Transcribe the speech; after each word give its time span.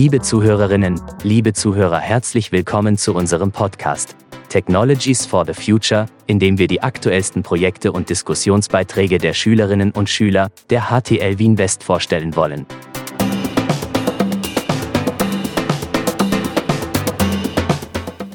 Liebe 0.00 0.20
Zuhörerinnen, 0.20 1.00
liebe 1.24 1.54
Zuhörer, 1.54 1.98
herzlich 1.98 2.52
willkommen 2.52 2.96
zu 2.96 3.16
unserem 3.16 3.50
Podcast 3.50 4.14
Technologies 4.48 5.26
for 5.26 5.44
the 5.44 5.52
Future, 5.52 6.06
in 6.28 6.38
dem 6.38 6.56
wir 6.56 6.68
die 6.68 6.80
aktuellsten 6.80 7.42
Projekte 7.42 7.90
und 7.90 8.08
Diskussionsbeiträge 8.08 9.18
der 9.18 9.34
Schülerinnen 9.34 9.90
und 9.90 10.08
Schüler 10.08 10.52
der 10.70 10.82
HTL 10.82 11.40
Wien 11.40 11.58
West 11.58 11.82
vorstellen 11.82 12.36
wollen. 12.36 12.64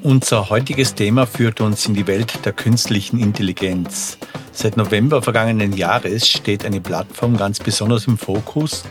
Unser 0.01 0.49
heutiges 0.49 0.95
Thema 0.95 1.25
führt 1.25 1.61
uns 1.61 1.85
in 1.85 1.93
die 1.93 2.07
Welt 2.07 2.43
der 2.43 2.51
künstlichen 2.51 3.19
Intelligenz. 3.19 4.17
Seit 4.51 4.75
November 4.75 5.21
vergangenen 5.21 5.71
Jahres 5.71 6.27
steht 6.27 6.65
eine 6.65 6.81
Plattform 6.81 7.37
ganz 7.37 7.59
besonders 7.59 8.05
im 8.07 8.17
Fokus, 8.17 8.83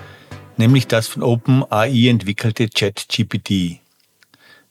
nämlich 0.56 0.86
das 0.86 1.08
von 1.08 1.22
OpenAI 1.22 2.08
entwickelte 2.08 2.68
ChatGPT. 2.68 3.80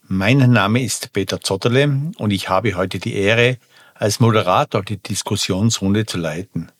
Mein 0.08 0.38
Name 0.52 0.84
ist 0.84 1.14
Peter 1.14 1.42
Zotterle 1.42 2.12
und 2.18 2.32
ich 2.32 2.50
habe 2.50 2.76
heute 2.76 3.00
die 3.00 3.16
Ehre, 3.16 3.58
als 3.96 4.20
Moderator 4.20 4.84
die 4.84 4.98
Diskussionsrunde 4.98 6.06
zu 6.06 6.18
leiten. 6.18 6.72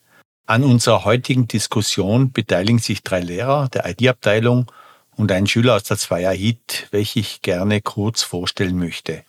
An 0.48 0.64
unserer 0.64 1.06
heutigen 1.06 1.48
Diskussion 1.48 2.32
beteiligen 2.32 2.80
sich 2.80 3.04
drei 3.04 3.22
Lehrer 3.22 3.70
der 3.70 3.88
IT-Abteilung 3.88 4.72
und 5.16 5.32
ein 5.32 5.48
Schüler 5.48 5.76
aus 5.76 5.84
der 5.84 5.98
Zweier 5.98 6.34
HIT, 6.34 6.88
welche 6.92 7.20
ich 7.20 7.42
gerne 7.42 7.82
kurz 7.82 8.24
vorstellen 8.24 8.78
möchte. 8.78 9.24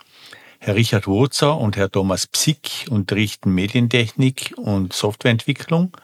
Herr 0.58 0.74
Richard 0.74 1.06
Wurzer 1.06 1.58
und 1.58 1.76
Herr 1.76 1.90
Thomas 1.90 2.26
Psick 2.26 2.86
unterrichten 2.88 3.52
Medientechnik 3.52 4.54
und 4.56 4.92
Softwareentwicklung. 4.92 5.96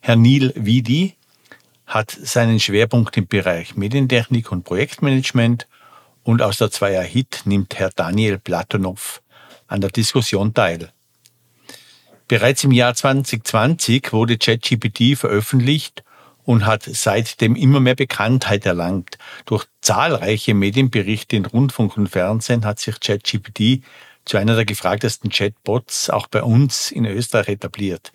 Herr 0.00 0.16
Neil 0.16 0.52
Wiedi 0.56 1.16
hat 1.86 2.10
seinen 2.10 2.60
Schwerpunkt 2.60 3.16
im 3.16 3.26
Bereich 3.26 3.76
Medientechnik 3.76 4.50
und 4.50 4.64
Projektmanagement 4.64 5.66
und 6.24 6.42
aus 6.42 6.58
der 6.58 6.70
Zweier 6.70 7.02
Hit 7.02 7.42
nimmt 7.44 7.78
Herr 7.78 7.90
Daniel 7.94 8.38
Platonow 8.38 9.22
an 9.68 9.80
der 9.80 9.90
Diskussion 9.90 10.52
teil. 10.52 10.92
Bereits 12.28 12.64
im 12.64 12.72
Jahr 12.72 12.94
2020 12.94 14.12
wurde 14.12 14.36
ChatGPT 14.36 15.16
veröffentlicht 15.16 16.02
und 16.44 16.66
hat 16.66 16.82
seitdem 16.84 17.54
immer 17.54 17.78
mehr 17.78 17.94
Bekanntheit 17.94 18.66
erlangt. 18.66 19.18
Durch 19.44 19.66
zahlreiche 19.80 20.54
Medienberichte 20.54 21.36
in 21.36 21.46
Rundfunk 21.46 21.96
und 21.96 22.08
Fernsehen 22.08 22.64
hat 22.64 22.80
sich 22.80 22.98
ChatGPT 22.98 23.84
zu 24.24 24.38
einer 24.38 24.56
der 24.56 24.64
gefragtesten 24.64 25.30
Chatbots 25.30 26.10
auch 26.10 26.26
bei 26.26 26.42
uns 26.42 26.90
in 26.90 27.04
Österreich 27.04 27.48
etabliert. 27.48 28.10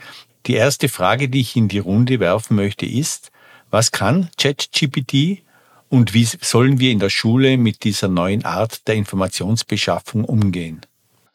Die 0.46 0.56
erste 0.56 0.90
Frage, 0.90 1.30
die 1.30 1.40
ich 1.40 1.56
in 1.56 1.70
die 1.70 1.80
Runde 1.80 2.20
werfen 2.20 2.56
möchte, 2.56 2.86
ist, 2.86 3.32
was 3.72 3.92
kann 3.92 4.30
ChatGPT 4.38 5.44
und 5.90 6.14
wie 6.14 6.26
sollen 6.26 6.80
wir 6.80 6.92
in 6.92 7.00
der 7.00 7.10
Schule 7.10 7.58
mit 7.58 7.84
dieser 7.84 8.08
neuen 8.08 8.46
Art 8.46 8.88
der 8.88 8.96
Informationsbeschaffung 8.96 10.24
umgehen? 10.24 10.82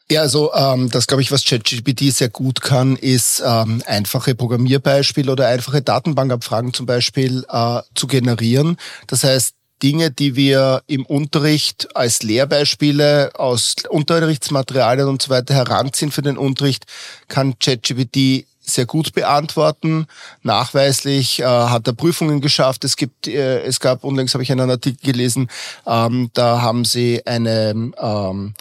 Ja, 0.09 0.21
also 0.21 0.53
ähm, 0.53 0.89
das 0.89 1.05
glaube 1.05 1.21
ich, 1.21 1.31
was 1.31 1.43
ChatGPT 1.43 2.13
sehr 2.13 2.29
gut 2.29 2.61
kann, 2.61 2.95
ist 2.95 3.43
ähm, 3.45 3.83
einfache 3.85 4.35
Programmierbeispiele 4.35 5.31
oder 5.31 5.47
einfache 5.47 5.81
Datenbankabfragen 5.81 6.73
zum 6.73 6.85
Beispiel 6.85 7.45
äh, 7.49 7.81
zu 7.93 8.07
generieren. 8.07 8.77
Das 9.07 9.25
heißt, 9.25 9.53
Dinge, 9.83 10.09
die 10.09 10.35
wir 10.35 10.81
im 10.87 11.05
Unterricht 11.05 11.95
als 11.95 12.23
Lehrbeispiele 12.23 13.31
aus 13.35 13.75
Unterrichtsmaterialien 13.89 15.07
und 15.07 15.21
so 15.21 15.29
weiter 15.29 15.53
heranziehen 15.53 16.11
für 16.11 16.21
den 16.21 16.37
Unterricht, 16.37 16.85
kann 17.27 17.59
ChatGPT 17.59 18.47
sehr 18.69 18.85
gut 18.85 19.13
beantworten. 19.13 20.07
Nachweislich 20.43 21.39
äh, 21.39 21.45
hat 21.45 21.87
er 21.87 21.93
Prüfungen 21.93 22.41
geschafft. 22.41 22.83
Es 22.83 22.95
gibt, 22.95 23.27
äh, 23.27 23.61
es 23.63 23.79
gab 23.79 24.03
unlängst 24.03 24.33
habe 24.33 24.43
ich 24.43 24.51
einen 24.51 24.69
Artikel 24.69 25.11
gelesen, 25.11 25.49
ähm, 25.85 26.29
da 26.33 26.61
haben 26.61 26.85
sie 26.85 27.25
eine 27.25 27.91
ähm, 27.97 28.53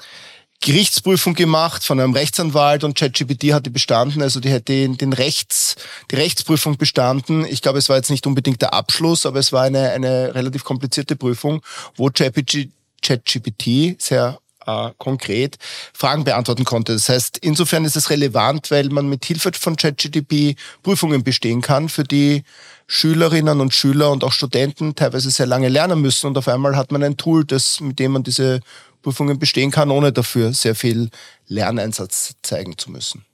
Gerichtsprüfung 0.61 1.35
gemacht 1.35 1.85
von 1.85 2.01
einem 2.01 2.15
Rechtsanwalt 2.15 2.83
und 2.83 2.99
ChatGPT 2.99 3.53
hat 3.53 3.67
die 3.67 3.71
bestanden, 3.71 4.23
also 4.23 4.41
die 4.41 4.49
hätte 4.49 4.73
den, 4.73 4.97
den 4.97 5.13
Rechts, 5.13 5.77
die 6.11 6.17
Rechtsprüfung 6.17 6.77
bestanden. 6.77 7.45
Ich 7.47 7.63
glaube, 7.63 7.79
es 7.79 7.89
war 7.89 7.97
jetzt 7.97 8.11
nicht 8.11 8.27
unbedingt 8.27 8.63
der 8.63 8.75
Abschluss, 8.75 9.27
aber 9.27 9.39
es 9.39 9.53
war 9.53 9.63
eine, 9.63 9.91
eine 9.91 10.35
relativ 10.35 10.65
komplizierte 10.65 11.15
Prüfung, 11.15 11.63
wo 11.95 12.11
ChatGPT 12.11 14.01
sehr 14.01 14.39
äh, 14.67 14.91
konkret 14.99 15.57
Fragen 15.93 16.25
beantworten 16.25 16.65
konnte. 16.65 16.93
Das 16.93 17.09
heißt, 17.09 17.39
insofern 17.39 17.85
ist 17.85 17.97
es 17.97 18.11
relevant, 18.11 18.71
weil 18.71 18.89
man 18.89 19.09
mit 19.09 19.25
Hilfe 19.25 19.53
von 19.53 19.77
ChatGPT 19.77 20.59
Prüfungen 20.83 21.23
bestehen 21.25 21.61
kann, 21.61 21.89
für 21.89 22.05
die 22.05 22.43
Schülerinnen 22.87 23.61
und 23.61 23.75
Schüler 23.75 24.11
und 24.11 24.23
auch 24.23 24.33
Studenten 24.33 24.95
teilweise 24.95 25.31
sehr 25.31 25.47
lange 25.47 25.69
lernen 25.69 26.01
müssen 26.01 26.29
und 26.29 26.39
auf 26.39 26.49
einmal 26.49 26.77
hat 26.77 26.93
man 26.93 27.03
ein 27.03 27.17
Tool, 27.17 27.45
das, 27.45 27.81
mit 27.81 27.99
dem 27.99 28.13
man 28.13 28.23
diese 28.23 28.61
Prüfungen 29.03 29.39
bestehen 29.39 29.71
kann, 29.71 29.91
ohne 29.91 30.13
dafür 30.13 30.53
sehr 30.53 30.75
viel 30.75 31.11
Lerneinsatz 31.47 32.35
zeigen 32.43 32.77
zu 32.77 32.91
müssen. 32.91 33.25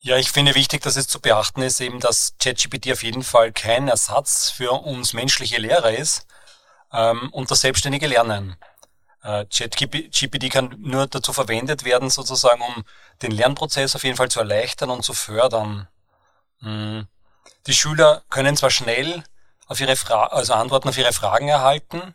Ja, 0.00 0.18
ich 0.18 0.30
finde 0.30 0.54
wichtig, 0.54 0.82
dass 0.82 0.96
es 0.96 1.08
zu 1.08 1.18
beachten 1.18 1.62
ist, 1.62 1.80
eben, 1.80 1.98
dass 1.98 2.34
ChatGPT 2.38 2.92
auf 2.92 3.02
jeden 3.02 3.22
Fall 3.22 3.52
kein 3.52 3.88
Ersatz 3.88 4.50
für 4.50 4.72
uns 4.72 5.14
menschliche 5.14 5.58
Lehrer 5.58 5.92
ist 5.96 6.26
ähm, 6.92 7.30
und 7.32 7.50
das 7.50 7.62
selbstständige 7.62 8.06
Lernen. 8.06 8.56
Äh, 9.24 9.46
ChatGPT 9.46 10.50
kann 10.50 10.76
nur 10.78 11.06
dazu 11.06 11.32
verwendet 11.32 11.84
werden, 11.84 12.10
sozusagen, 12.10 12.60
um 12.60 12.84
den 13.22 13.30
Lernprozess 13.30 13.96
auf 13.96 14.04
jeden 14.04 14.18
Fall 14.18 14.30
zu 14.30 14.40
erleichtern 14.40 14.90
und 14.90 15.02
zu 15.02 15.14
fördern. 15.14 15.88
Mhm. 16.60 17.06
Die 17.66 17.72
Schüler 17.72 18.22
können 18.28 18.54
zwar 18.56 18.70
schnell 18.70 19.24
auf 19.66 19.80
ihre 19.80 19.96
Fra 19.96 20.26
also 20.26 20.52
Antworten 20.52 20.90
auf 20.90 20.98
ihre 20.98 21.14
Fragen 21.14 21.48
erhalten, 21.48 22.14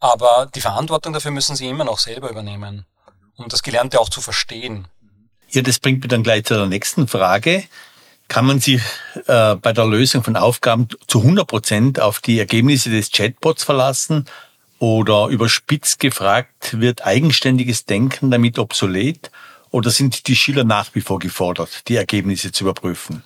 aber 0.00 0.50
die 0.54 0.60
Verantwortung 0.60 1.14
dafür 1.14 1.30
müssen 1.30 1.56
sie 1.56 1.66
immer 1.66 1.84
noch 1.84 1.98
selber 1.98 2.28
übernehmen, 2.28 2.84
um 3.36 3.48
das 3.48 3.62
Gelernte 3.62 3.98
auch 3.98 4.10
zu 4.10 4.20
verstehen. 4.20 4.86
Ja, 5.48 5.62
das 5.62 5.78
bringt 5.78 6.02
mich 6.02 6.10
dann 6.10 6.22
gleich 6.22 6.44
zu 6.44 6.54
der 6.54 6.66
nächsten 6.66 7.08
Frage. 7.08 7.64
Kann 8.28 8.44
man 8.44 8.60
sich 8.60 8.82
äh, 9.26 9.56
bei 9.56 9.72
der 9.72 9.86
Lösung 9.86 10.22
von 10.22 10.36
Aufgaben 10.36 10.88
zu 11.06 11.20
100 11.20 11.46
Prozent 11.46 12.00
auf 12.00 12.20
die 12.20 12.38
Ergebnisse 12.38 12.90
des 12.90 13.10
Chatbots 13.10 13.64
verlassen? 13.64 14.26
Oder 14.80 15.28
überspitzt 15.28 16.00
gefragt, 16.00 16.80
wird 16.80 17.04
eigenständiges 17.04 17.84
Denken 17.84 18.30
damit 18.30 18.58
obsolet? 18.58 19.30
Oder 19.70 19.90
sind 19.90 20.26
die 20.26 20.34
Schüler 20.34 20.64
nach 20.64 20.94
wie 20.94 21.02
vor 21.02 21.18
gefordert, 21.18 21.86
die 21.88 21.96
Ergebnisse 21.96 22.50
zu 22.50 22.64
überprüfen? 22.64 23.22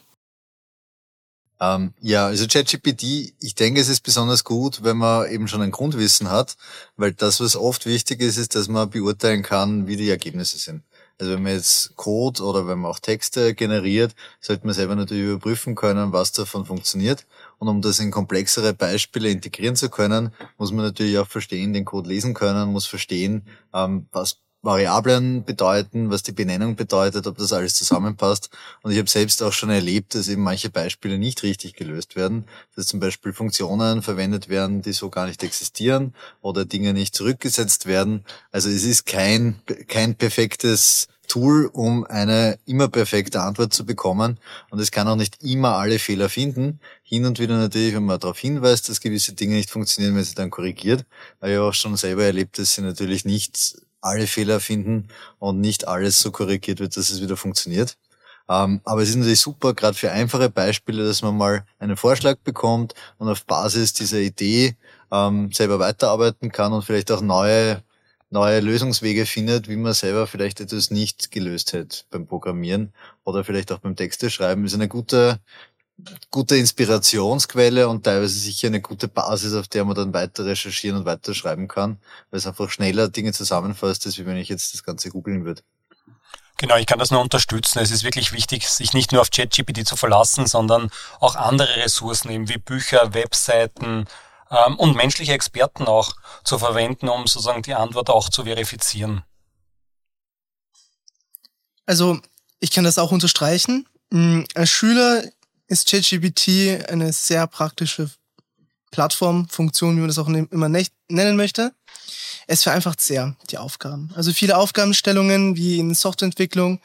Ähm, 1.60 1.94
ja, 2.00 2.26
also 2.26 2.48
ChatGPT, 2.48 3.34
ich 3.40 3.54
denke, 3.54 3.80
es 3.80 3.88
ist 3.88 4.00
besonders 4.00 4.42
gut, 4.42 4.82
wenn 4.82 4.96
man 4.96 5.30
eben 5.30 5.46
schon 5.46 5.62
ein 5.62 5.70
Grundwissen 5.70 6.28
hat, 6.28 6.56
weil 6.96 7.12
das, 7.12 7.40
was 7.40 7.54
oft 7.54 7.86
wichtig 7.86 8.20
ist, 8.20 8.36
ist, 8.36 8.56
dass 8.56 8.66
man 8.66 8.90
beurteilen 8.90 9.44
kann, 9.44 9.86
wie 9.86 9.96
die 9.96 10.10
Ergebnisse 10.10 10.58
sind. 10.58 10.82
Also 11.18 11.32
wenn 11.32 11.42
man 11.42 11.52
jetzt 11.52 11.94
Code 11.96 12.42
oder 12.42 12.66
wenn 12.66 12.80
man 12.80 12.90
auch 12.90 12.98
Texte 12.98 13.54
generiert, 13.54 14.14
sollte 14.40 14.66
man 14.66 14.74
selber 14.74 14.96
natürlich 14.96 15.24
überprüfen 15.24 15.74
können, 15.74 16.12
was 16.12 16.32
davon 16.32 16.64
funktioniert. 16.64 17.26
Und 17.58 17.68
um 17.68 17.80
das 17.80 18.00
in 18.00 18.10
komplexere 18.10 18.74
Beispiele 18.74 19.30
integrieren 19.30 19.76
zu 19.76 19.90
können, 19.90 20.32
muss 20.58 20.72
man 20.72 20.84
natürlich 20.84 21.18
auch 21.18 21.28
verstehen, 21.28 21.72
den 21.72 21.84
Code 21.84 22.08
lesen 22.08 22.34
können, 22.34 22.72
muss 22.72 22.86
verstehen, 22.86 23.46
ähm, 23.72 24.06
was 24.12 24.43
Variablen 24.64 25.44
bedeuten, 25.44 26.10
was 26.10 26.22
die 26.22 26.32
Benennung 26.32 26.74
bedeutet, 26.74 27.26
ob 27.26 27.36
das 27.36 27.52
alles 27.52 27.74
zusammenpasst. 27.74 28.50
Und 28.82 28.92
ich 28.92 28.98
habe 28.98 29.10
selbst 29.10 29.42
auch 29.42 29.52
schon 29.52 29.70
erlebt, 29.70 30.14
dass 30.14 30.28
eben 30.28 30.42
manche 30.42 30.70
Beispiele 30.70 31.18
nicht 31.18 31.42
richtig 31.42 31.74
gelöst 31.74 32.16
werden, 32.16 32.46
dass 32.74 32.86
zum 32.86 32.98
Beispiel 32.98 33.32
Funktionen 33.32 34.02
verwendet 34.02 34.48
werden, 34.48 34.82
die 34.82 34.92
so 34.92 35.10
gar 35.10 35.26
nicht 35.26 35.42
existieren 35.42 36.14
oder 36.40 36.64
Dinge 36.64 36.94
nicht 36.94 37.14
zurückgesetzt 37.14 37.86
werden. 37.86 38.24
Also 38.52 38.70
es 38.70 38.84
ist 38.84 39.06
kein, 39.06 39.60
kein 39.86 40.14
perfektes 40.14 41.08
Tool, 41.28 41.66
um 41.72 42.04
eine 42.04 42.58
immer 42.66 42.88
perfekte 42.88 43.40
Antwort 43.40 43.72
zu 43.72 43.84
bekommen. 43.84 44.38
Und 44.70 44.78
es 44.80 44.90
kann 44.90 45.08
auch 45.08 45.16
nicht 45.16 45.42
immer 45.42 45.76
alle 45.76 45.98
Fehler 45.98 46.28
finden. 46.28 46.80
Hin 47.02 47.24
und 47.24 47.38
wieder 47.38 47.56
natürlich, 47.56 47.94
wenn 47.94 48.04
man 48.04 48.20
darauf 48.20 48.38
hinweist, 48.38 48.88
dass 48.88 49.00
gewisse 49.00 49.32
Dinge 49.32 49.54
nicht 49.54 49.70
funktionieren, 49.70 50.14
wenn 50.16 50.24
sie 50.24 50.34
dann 50.34 50.50
korrigiert. 50.50 51.04
Aber 51.40 51.50
ich 51.50 51.56
habe 51.56 51.68
auch 51.68 51.74
schon 51.74 51.96
selber 51.96 52.24
erlebt, 52.24 52.58
dass 52.58 52.74
sie 52.74 52.82
natürlich 52.82 53.24
nicht 53.24 53.76
alle 54.04 54.26
Fehler 54.26 54.60
finden 54.60 55.08
und 55.38 55.60
nicht 55.60 55.88
alles 55.88 56.20
so 56.20 56.30
korrigiert 56.30 56.80
wird, 56.80 56.96
dass 56.96 57.10
es 57.10 57.22
wieder 57.22 57.36
funktioniert. 57.36 57.96
Ähm, 58.48 58.80
aber 58.84 59.02
es 59.02 59.08
ist 59.10 59.16
natürlich 59.16 59.40
super, 59.40 59.72
gerade 59.74 59.94
für 59.96 60.12
einfache 60.12 60.50
Beispiele, 60.50 61.06
dass 61.06 61.22
man 61.22 61.36
mal 61.36 61.64
einen 61.78 61.96
Vorschlag 61.96 62.36
bekommt 62.44 62.94
und 63.18 63.28
auf 63.28 63.44
Basis 63.46 63.94
dieser 63.94 64.18
Idee 64.18 64.76
ähm, 65.10 65.50
selber 65.52 65.78
weiterarbeiten 65.78 66.52
kann 66.52 66.72
und 66.72 66.84
vielleicht 66.84 67.10
auch 67.10 67.22
neue, 67.22 67.82
neue 68.30 68.60
Lösungswege 68.60 69.24
findet, 69.24 69.68
wie 69.68 69.76
man 69.76 69.94
selber 69.94 70.26
vielleicht 70.26 70.60
etwas 70.60 70.90
nicht 70.90 71.30
gelöst 71.30 71.72
hätte 71.72 72.04
beim 72.10 72.26
Programmieren 72.26 72.92
oder 73.24 73.44
vielleicht 73.44 73.72
auch 73.72 73.78
beim 73.78 73.96
Texte 73.96 74.28
schreiben. 74.28 74.66
Ist 74.66 74.74
eine 74.74 74.88
gute, 74.88 75.38
gute 76.30 76.56
Inspirationsquelle 76.56 77.88
und 77.88 78.04
teilweise 78.04 78.38
sicher 78.38 78.68
eine 78.68 78.80
gute 78.80 79.08
Basis, 79.08 79.54
auf 79.54 79.68
der 79.68 79.84
man 79.84 79.94
dann 79.94 80.12
weiter 80.12 80.44
recherchieren 80.44 80.98
und 80.98 81.04
weiter 81.04 81.34
schreiben 81.34 81.68
kann, 81.68 81.98
weil 82.30 82.38
es 82.38 82.46
einfach 82.46 82.70
schneller 82.70 83.08
Dinge 83.08 83.32
zusammenfasst, 83.32 84.06
als 84.06 84.18
wenn 84.18 84.36
ich 84.36 84.48
jetzt 84.48 84.74
das 84.74 84.82
Ganze 84.82 85.10
googeln 85.10 85.44
würde. 85.44 85.62
Genau, 86.56 86.76
ich 86.76 86.86
kann 86.86 86.98
das 86.98 87.10
nur 87.10 87.20
unterstützen. 87.20 87.80
Es 87.80 87.90
ist 87.90 88.04
wirklich 88.04 88.32
wichtig, 88.32 88.68
sich 88.68 88.92
nicht 88.92 89.12
nur 89.12 89.20
auf 89.20 89.30
ChatGPT 89.30 89.86
zu 89.86 89.96
verlassen, 89.96 90.46
sondern 90.46 90.90
auch 91.20 91.34
andere 91.36 91.76
Ressourcen 91.76 92.30
eben 92.30 92.48
wie 92.48 92.58
Bücher, 92.58 93.12
Webseiten, 93.12 94.06
ähm, 94.50 94.76
und 94.76 94.96
menschliche 94.96 95.32
Experten 95.32 95.84
auch 95.84 96.14
zu 96.44 96.58
verwenden, 96.58 97.08
um 97.08 97.26
sozusagen 97.26 97.62
die 97.62 97.74
Antwort 97.74 98.10
auch 98.10 98.28
zu 98.28 98.44
verifizieren. 98.44 99.24
Also 101.86 102.20
ich 102.60 102.70
kann 102.70 102.84
das 102.84 102.98
auch 102.98 103.12
unterstreichen. 103.12 103.86
Mm, 104.10 104.42
als 104.54 104.70
Schüler 104.70 105.24
ist 105.68 105.88
ChatGPT 105.88 106.88
eine 106.88 107.12
sehr 107.12 107.46
praktische 107.46 108.10
Plattform, 108.90 109.48
Funktion, 109.48 109.96
wie 109.96 110.00
man 110.00 110.08
das 110.08 110.18
auch 110.18 110.28
immer 110.28 110.68
nennen 110.68 111.36
möchte. 111.36 111.72
Es 112.46 112.62
vereinfacht 112.62 113.00
sehr 113.00 113.36
die 113.50 113.58
Aufgaben. 113.58 114.12
Also 114.14 114.32
viele 114.32 114.56
Aufgabenstellungen 114.56 115.56
wie 115.56 115.78
in 115.78 115.94
Softwareentwicklung, 115.94 116.80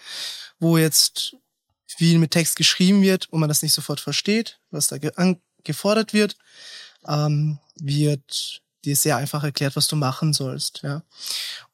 wo 0.60 0.78
jetzt 0.78 1.36
viel 1.86 2.18
mit 2.18 2.32
Text 2.32 2.56
geschrieben 2.56 3.02
wird 3.02 3.30
und 3.30 3.40
man 3.40 3.50
das 3.50 3.62
nicht 3.62 3.74
sofort 3.74 4.00
versteht, 4.00 4.60
was 4.72 4.88
da 4.88 4.98
ge 4.98 5.12
gefordert 5.64 6.14
wird, 6.14 6.38
ähm, 7.06 7.60
wird 7.76 8.62
dir 8.86 8.96
sehr 8.96 9.18
einfach 9.18 9.44
erklärt, 9.44 9.76
was 9.76 9.88
du 9.88 9.98
machen 9.98 10.34
sollst. 10.34 10.82
Ja. 10.84 11.04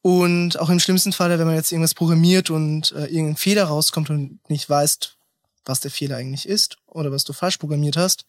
Und 0.02 0.58
auch 0.58 0.68
im 0.68 0.80
schlimmsten 0.80 1.12
Fall, 1.12 1.38
wenn 1.38 1.46
man 1.46 1.54
jetzt 1.54 1.70
irgendwas 1.70 1.94
programmiert 1.94 2.50
und 2.50 2.92
äh, 2.92 3.06
irgendein 3.06 3.36
Fehler 3.36 3.64
rauskommt 3.64 4.10
und 4.10 4.40
nicht 4.50 4.68
weißt, 4.68 5.16
was 5.66 5.80
der 5.80 5.90
Fehler 5.90 6.16
eigentlich 6.16 6.48
ist 6.48 6.78
oder 6.86 7.12
was 7.12 7.24
du 7.24 7.32
falsch 7.32 7.58
programmiert 7.58 7.96
hast, 7.96 8.24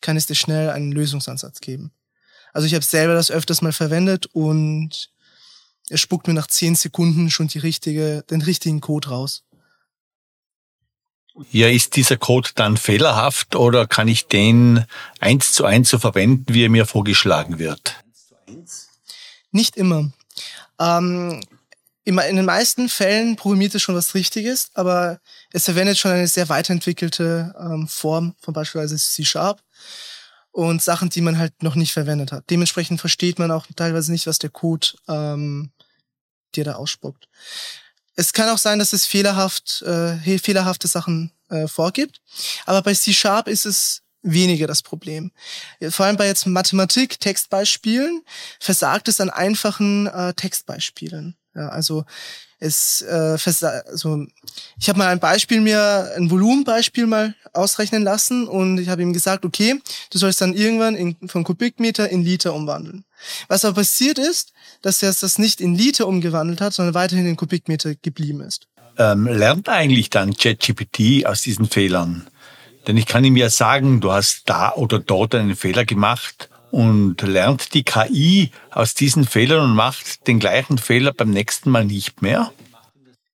kann 0.00 0.16
es 0.16 0.26
dir 0.26 0.34
schnell 0.34 0.70
einen 0.70 0.92
Lösungsansatz 0.92 1.60
geben. 1.60 1.92
Also 2.52 2.66
ich 2.66 2.74
habe 2.74 2.84
selber 2.84 3.14
das 3.14 3.30
öfters 3.30 3.62
mal 3.62 3.72
verwendet 3.72 4.26
und 4.26 5.10
er 5.88 5.98
spuckt 5.98 6.26
mir 6.26 6.34
nach 6.34 6.46
zehn 6.46 6.74
Sekunden 6.74 7.30
schon 7.30 7.48
die 7.48 7.58
richtige, 7.58 8.24
den 8.30 8.42
richtigen 8.42 8.80
Code 8.80 9.08
raus. 9.08 9.44
Ja, 11.50 11.68
ist 11.68 11.96
dieser 11.96 12.18
Code 12.18 12.50
dann 12.54 12.76
fehlerhaft 12.76 13.56
oder 13.56 13.86
kann 13.86 14.06
ich 14.06 14.26
den 14.26 14.84
eins 15.18 15.52
zu 15.52 15.64
eins 15.64 15.88
so 15.88 15.98
verwenden, 15.98 16.52
wie 16.52 16.64
er 16.64 16.68
mir 16.68 16.84
vorgeschlagen 16.84 17.58
wird? 17.58 17.96
Nicht 19.50 19.76
immer. 19.76 20.12
Ähm, 20.78 21.42
in 22.04 22.16
den 22.16 22.44
meisten 22.44 22.88
Fällen 22.88 23.36
programmiert 23.36 23.74
es 23.74 23.82
schon 23.82 23.94
was 23.94 24.14
Richtiges, 24.14 24.70
aber 24.74 25.20
es 25.52 25.64
verwendet 25.64 25.98
schon 25.98 26.10
eine 26.10 26.26
sehr 26.26 26.48
weiterentwickelte 26.48 27.54
ähm, 27.58 27.86
Form 27.86 28.34
von 28.40 28.54
beispielsweise 28.54 28.96
C-Sharp 28.96 29.62
und 30.50 30.82
Sachen, 30.82 31.10
die 31.10 31.20
man 31.20 31.38
halt 31.38 31.62
noch 31.62 31.76
nicht 31.76 31.92
verwendet 31.92 32.32
hat. 32.32 32.50
Dementsprechend 32.50 33.00
versteht 33.00 33.38
man 33.38 33.50
auch 33.50 33.66
teilweise 33.76 34.10
nicht, 34.10 34.26
was 34.26 34.38
der 34.38 34.50
Code 34.50 34.88
ähm, 35.08 35.70
dir 36.54 36.64
da 36.64 36.74
ausspuckt. 36.74 37.28
Es 38.14 38.32
kann 38.32 38.48
auch 38.48 38.58
sein, 38.58 38.78
dass 38.78 38.92
es 38.92 39.06
fehlerhaft, 39.06 39.82
äh, 39.82 40.38
fehlerhafte 40.38 40.88
Sachen 40.88 41.32
äh, 41.48 41.68
vorgibt, 41.68 42.20
aber 42.66 42.82
bei 42.82 42.94
C-Sharp 42.94 43.46
ist 43.46 43.64
es 43.64 44.02
weniger 44.22 44.66
das 44.66 44.82
Problem. 44.82 45.32
Vor 45.88 46.06
allem 46.06 46.16
bei 46.16 46.26
jetzt 46.26 46.46
Mathematik, 46.46 47.18
Textbeispielen, 47.18 48.22
versagt 48.60 49.08
es 49.08 49.20
an 49.20 49.30
einfachen 49.30 50.06
äh, 50.06 50.32
Textbeispielen. 50.34 51.36
Ja, 51.54 51.68
also 51.68 52.04
es 52.58 53.02
äh, 53.02 53.36
also 53.90 54.26
ich 54.78 54.88
habe 54.88 54.98
mal 54.98 55.08
ein 55.08 55.20
Beispiel 55.20 55.60
mir 55.60 56.12
ein 56.16 56.30
Volumenbeispiel 56.30 57.06
mal 57.06 57.34
ausrechnen 57.52 58.02
lassen 58.02 58.46
und 58.46 58.78
ich 58.78 58.88
habe 58.88 59.02
ihm 59.02 59.12
gesagt, 59.12 59.44
okay, 59.44 59.80
du 60.10 60.18
sollst 60.18 60.40
dann 60.40 60.54
irgendwann 60.54 60.94
in, 60.94 61.16
von 61.28 61.44
Kubikmeter 61.44 62.08
in 62.08 62.22
Liter 62.22 62.54
umwandeln. 62.54 63.04
Was 63.48 63.64
aber 63.64 63.76
passiert 63.76 64.18
ist, 64.18 64.52
dass 64.80 65.02
er 65.02 65.12
das 65.12 65.38
nicht 65.38 65.60
in 65.60 65.74
Liter 65.74 66.06
umgewandelt 66.06 66.60
hat, 66.60 66.72
sondern 66.72 66.94
weiterhin 66.94 67.26
in 67.26 67.36
Kubikmeter 67.36 67.94
geblieben 67.96 68.40
ist. 68.40 68.68
Ähm, 68.98 69.26
lernt 69.26 69.68
eigentlich 69.68 70.10
dann 70.10 70.36
ChatGPT 70.36 71.26
aus 71.26 71.42
diesen 71.42 71.66
Fehlern? 71.66 72.26
Denn 72.86 72.96
ich 72.96 73.06
kann 73.06 73.24
ihm 73.24 73.36
ja 73.36 73.48
sagen, 73.48 74.00
du 74.00 74.12
hast 74.12 74.42
da 74.46 74.72
oder 74.74 74.98
dort 74.98 75.34
einen 75.34 75.56
Fehler 75.56 75.84
gemacht 75.84 76.48
und 76.72 77.20
lernt 77.20 77.74
die 77.74 77.84
KI 77.84 78.50
aus 78.70 78.94
diesen 78.94 79.26
Fehlern 79.26 79.62
und 79.62 79.76
macht 79.76 80.26
den 80.26 80.40
gleichen 80.40 80.78
Fehler 80.78 81.12
beim 81.12 81.30
nächsten 81.30 81.70
Mal 81.70 81.84
nicht 81.84 82.22
mehr? 82.22 82.50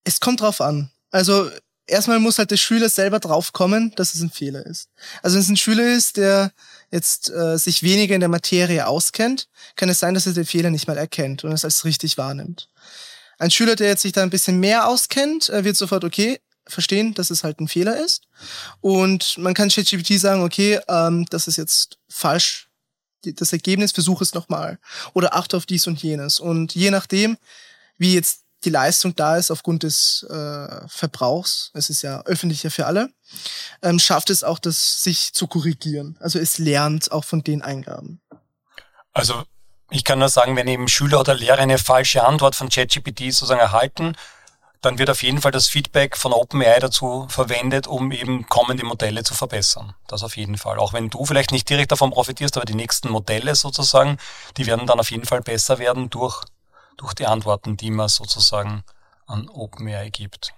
Es 0.03 0.19
kommt 0.19 0.41
drauf 0.41 0.61
an. 0.61 0.91
Also 1.13 1.49
erstmal 1.87 2.19
muss 2.19 2.39
halt 2.39 2.51
der 2.51 2.57
Schüler 2.57 2.89
selber 2.89 3.21
drauf 3.21 3.53
kommen, 3.53 3.93
dass 3.95 4.15
es 4.15 4.21
ein 4.21 4.31
Fehler 4.31 4.67
ist. 4.67 4.89
Also 5.23 5.37
wenn 5.37 5.43
es 5.43 5.49
ein 5.49 5.57
Schüler 5.57 5.87
ist, 5.87 6.17
der 6.17 6.53
jetzt 6.91 7.31
äh, 7.31 7.57
sich 7.59 7.85
weniger 7.85 8.17
in 8.17 8.21
der 8.21 8.29
Materie 8.29 8.85
auskennt, 8.89 9.47
kann 9.77 9.89
es 9.89 10.01
sein, 10.01 10.15
dass 10.15 10.27
er 10.27 10.33
den 10.33 10.45
Fehler 10.45 10.71
nicht 10.71 10.89
mal 10.89 10.99
erkennt 10.99 11.45
und 11.45 11.53
es 11.53 11.65
als 11.65 11.85
richtig 11.85 12.19
wahrnimmt. 12.19 12.69
Ein 13.39 13.53
Schüler, 13.53 13.77
der 13.77 13.87
jetzt 13.87 14.03
sich 14.03 14.13
da 14.13 14.25
ein 14.25 14.31
bisschen 14.31 14.59
mehr 14.59 14.89
auskennt, 14.89 15.49
äh, 15.49 15.63
wird 15.63 15.77
sofort, 15.77 16.03
okay, 16.03 16.41
verstehen, 16.67 17.15
dass 17.15 17.31
es 17.31 17.45
halt 17.45 17.61
ein 17.61 17.69
Fehler 17.69 18.05
ist. 18.05 18.25
Und 18.81 19.39
man 19.39 19.55
kann 19.55 19.69
ChatGPT 19.69 20.19
sagen, 20.19 20.43
okay, 20.43 20.81
ähm, 20.89 21.25
das 21.31 21.47
ist 21.47 21.57
jetzt 21.57 21.99
falsch 22.09 22.68
das 23.25 23.53
Ergebnis, 23.53 23.93
versuche 23.93 24.25
es 24.25 24.35
nochmal. 24.35 24.79
Oder 25.15 25.35
achte 25.35 25.57
auf 25.57 25.67
dies 25.67 25.87
und 25.87 26.03
jenes. 26.03 26.41
Und 26.41 26.75
je 26.75 26.91
nachdem, 26.91 27.39
wie 27.97 28.15
jetzt 28.15 28.45
die 28.65 28.71
Leistung 28.71 29.15
da 29.15 29.37
ist 29.37 29.51
aufgrund 29.51 29.83
des 29.85 30.27
äh, 30.29 30.89
Verbrauchs, 30.89 31.71
es 31.75 31.91
ist 31.91 32.03
ja 32.03 32.23
öffentlicher 32.23 32.71
für 32.71 32.87
alle, 32.87 33.11
ähm, 33.83 33.99
schafft 33.99 34.31
es 34.31 34.43
auch, 34.43 34.59
das 34.59 35.03
sich 35.05 35.33
zu 35.33 35.47
korrigieren. 35.47 36.17
Also 36.21 36.39
es 36.39 36.59
lernt 36.59 37.13
auch 37.13 37.25
von 37.25 37.45
den 37.45 37.63
Eingaben. 37.63 38.21
Also 39.13 39.45
ich 39.91 40.05
kann 40.05 40.19
nur 40.19 40.29
sagen, 40.29 40.57
wenn 40.57 40.69
eben 40.69 40.89
Schüler 40.89 41.21
oder 41.21 41.35
Lehrer 41.35 41.59
eine 41.59 41.79
falsche 41.79 42.25
Antwort 42.27 42.55
von 42.55 42.69
ChatGPT 42.69 43.33
sozusagen 43.33 43.61
erhalten, 43.61 44.17
dann 44.81 44.99
wird 44.99 45.11
auf 45.11 45.23
jeden 45.23 45.41
Fall 45.41 45.53
das 45.53 45.69
Feedback 45.69 46.17
von 46.17 46.33
OpenAI 46.33 46.79
dazu 46.79 47.27
verwendet, 47.29 47.87
um 47.87 48.13
eben 48.13 48.47
kommende 48.49 48.85
Modelle 48.85 49.25
zu 49.25 49.35
verbessern. 49.35 49.95
Das 50.07 50.23
auf 50.23 50.37
jeden 50.37 50.57
Fall. 50.57 50.79
Auch 50.79 50.93
wenn 50.93 51.11
du 51.11 51.25
vielleicht 51.25 51.53
nicht 51.53 51.69
direkt 51.69 51.93
davon 51.93 52.11
profitierst, 52.11 52.57
aber 52.57 52.67
die 52.67 52.75
nächsten 52.75 53.11
Modelle 53.11 53.55
sozusagen, 53.55 54.19
die 54.57 54.67
werden 54.67 54.87
dann 54.87 55.01
auf 55.01 55.11
jeden 55.11 55.25
Fall 55.25 55.41
besser 55.41 55.79
werden 55.79 56.11
durch, 56.11 56.45
durch 56.97 57.15
die 57.15 57.27
Antworten, 57.27 57.77
die 57.77 57.91
man 57.91 58.09
sozusagen 58.09 58.85
an 59.27 59.49
OpenAI 59.49 60.11
gibt. 60.11 60.53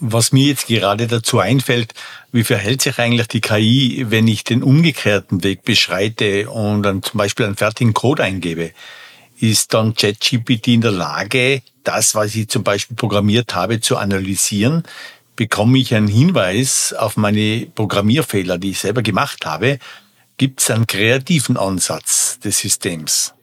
Was 0.00 0.32
mir 0.32 0.48
jetzt 0.48 0.66
gerade 0.66 1.06
dazu 1.06 1.38
einfällt, 1.38 1.94
wie 2.32 2.42
verhält 2.42 2.82
sich 2.82 2.98
eigentlich 2.98 3.28
die 3.28 3.40
KI, 3.40 4.06
wenn 4.08 4.26
ich 4.26 4.42
den 4.42 4.64
umgekehrten 4.64 5.44
Weg 5.44 5.62
beschreite 5.62 6.50
und 6.50 6.82
dann 6.82 7.02
zum 7.02 7.18
Beispiel 7.18 7.46
einen 7.46 7.56
fertigen 7.56 7.94
Code 7.94 8.24
eingebe? 8.24 8.72
ist 9.40 9.74
dann 9.74 9.94
ChatGPT 9.94 10.68
in 10.68 10.80
der 10.80 10.92
Lage, 10.92 11.62
das, 11.84 12.14
was 12.14 12.34
ich 12.34 12.48
zum 12.48 12.64
Beispiel 12.64 12.96
programmiert 12.96 13.54
habe, 13.54 13.80
zu 13.80 13.96
analysieren? 13.96 14.82
Bekomme 15.36 15.78
ich 15.78 15.94
einen 15.94 16.08
Hinweis 16.08 16.92
auf 16.92 17.16
meine 17.16 17.66
Programmierfehler, 17.74 18.58
die 18.58 18.70
ich 18.70 18.78
selber 18.78 19.02
gemacht 19.02 19.46
habe? 19.46 19.78
Gibt 20.36 20.60
es 20.60 20.70
einen 20.70 20.86
kreativen 20.86 21.56
Ansatz 21.56 22.38
des 22.40 22.58
Systems? 22.58 23.34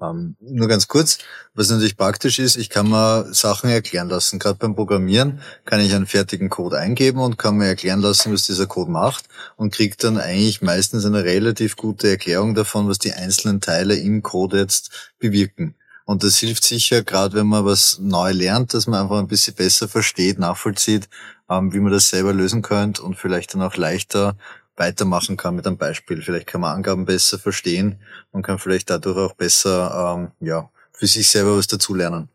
Ähm, 0.00 0.36
nur 0.40 0.68
ganz 0.68 0.88
kurz, 0.88 1.18
was 1.54 1.68
natürlich 1.68 1.96
praktisch 1.96 2.38
ist, 2.38 2.56
ich 2.56 2.70
kann 2.70 2.88
mir 2.88 3.32
Sachen 3.34 3.68
erklären 3.68 4.08
lassen. 4.08 4.38
Gerade 4.38 4.58
beim 4.58 4.74
Programmieren 4.74 5.40
kann 5.66 5.80
ich 5.80 5.94
einen 5.94 6.06
fertigen 6.06 6.48
Code 6.48 6.78
eingeben 6.78 7.20
und 7.20 7.36
kann 7.36 7.56
mir 7.56 7.66
erklären 7.66 8.00
lassen, 8.00 8.32
was 8.32 8.46
dieser 8.46 8.66
Code 8.66 8.90
macht 8.90 9.26
und 9.56 9.74
kriege 9.74 9.96
dann 9.98 10.16
eigentlich 10.16 10.62
meistens 10.62 11.04
eine 11.04 11.24
relativ 11.24 11.76
gute 11.76 12.08
Erklärung 12.08 12.54
davon, 12.54 12.88
was 12.88 12.98
die 12.98 13.12
einzelnen 13.12 13.60
Teile 13.60 13.96
im 13.96 14.22
Code 14.22 14.58
jetzt 14.58 15.12
bewirken. 15.18 15.74
Und 16.10 16.24
das 16.24 16.38
hilft 16.38 16.64
sicher, 16.64 17.04
gerade 17.04 17.36
wenn 17.36 17.46
man 17.46 17.64
was 17.64 18.00
neu 18.00 18.32
lernt, 18.32 18.74
dass 18.74 18.88
man 18.88 19.02
einfach 19.02 19.18
ein 19.18 19.28
bisschen 19.28 19.54
besser 19.54 19.86
versteht, 19.86 20.40
nachvollzieht, 20.40 21.08
ähm, 21.48 21.72
wie 21.72 21.78
man 21.78 21.92
das 21.92 22.08
selber 22.08 22.32
lösen 22.32 22.62
könnte 22.62 23.00
und 23.02 23.14
vielleicht 23.14 23.54
dann 23.54 23.62
auch 23.62 23.76
leichter 23.76 24.36
weitermachen 24.74 25.36
kann 25.36 25.54
mit 25.54 25.68
einem 25.68 25.76
Beispiel. 25.76 26.20
Vielleicht 26.20 26.48
kann 26.48 26.62
man 26.62 26.74
Angaben 26.74 27.04
besser 27.04 27.38
verstehen 27.38 28.00
und 28.32 28.42
kann 28.42 28.58
vielleicht 28.58 28.90
dadurch 28.90 29.18
auch 29.18 29.34
besser 29.34 30.16
ähm, 30.16 30.32
ja, 30.40 30.68
für 30.90 31.06
sich 31.06 31.28
selber 31.28 31.56
was 31.56 31.68
dazulernen. 31.68 32.28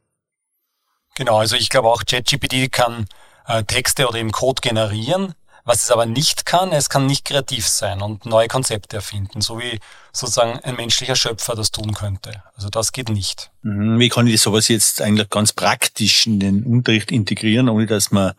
Genau, 1.17 1.39
also 1.39 1.57
ich 1.57 1.69
glaube 1.69 1.89
auch 1.89 2.05
ChatGPT 2.05 2.71
kann 2.71 3.07
äh, 3.45 3.65
Texte 3.65 4.07
oder 4.07 4.19
eben 4.19 4.31
Code 4.31 4.61
generieren. 4.61 5.33
Was 5.67 5.81
es 5.81 5.89
aber 5.89 6.05
nicht 6.05 6.45
kann, 6.45 6.71
es 6.71 6.89
kann 6.89 7.07
nicht 7.07 7.25
kreativ 7.25 7.67
sein 7.67 8.03
und 8.03 8.27
neue 8.27 8.47
Konzepte 8.47 8.97
erfinden, 8.97 9.41
so 9.41 9.59
wie 9.59 9.79
sozusagen 10.13 10.59
ein 10.59 10.75
menschlicher 10.75 11.15
Schöpfer 11.15 11.55
das 11.55 11.71
tun 11.71 11.95
könnte. 11.95 12.43
Also 12.55 12.69
das 12.69 12.91
geht 12.91 13.09
nicht. 13.09 13.49
Mhm, 13.63 13.97
wie 13.97 14.09
kann 14.09 14.27
ich 14.27 14.41
sowas 14.41 14.67
jetzt 14.67 15.01
eigentlich 15.01 15.29
ganz 15.31 15.53
praktisch 15.53 16.27
in 16.27 16.39
den 16.39 16.63
Unterricht 16.63 17.11
integrieren, 17.11 17.67
ohne 17.67 17.87
dass 17.87 18.11
man 18.11 18.33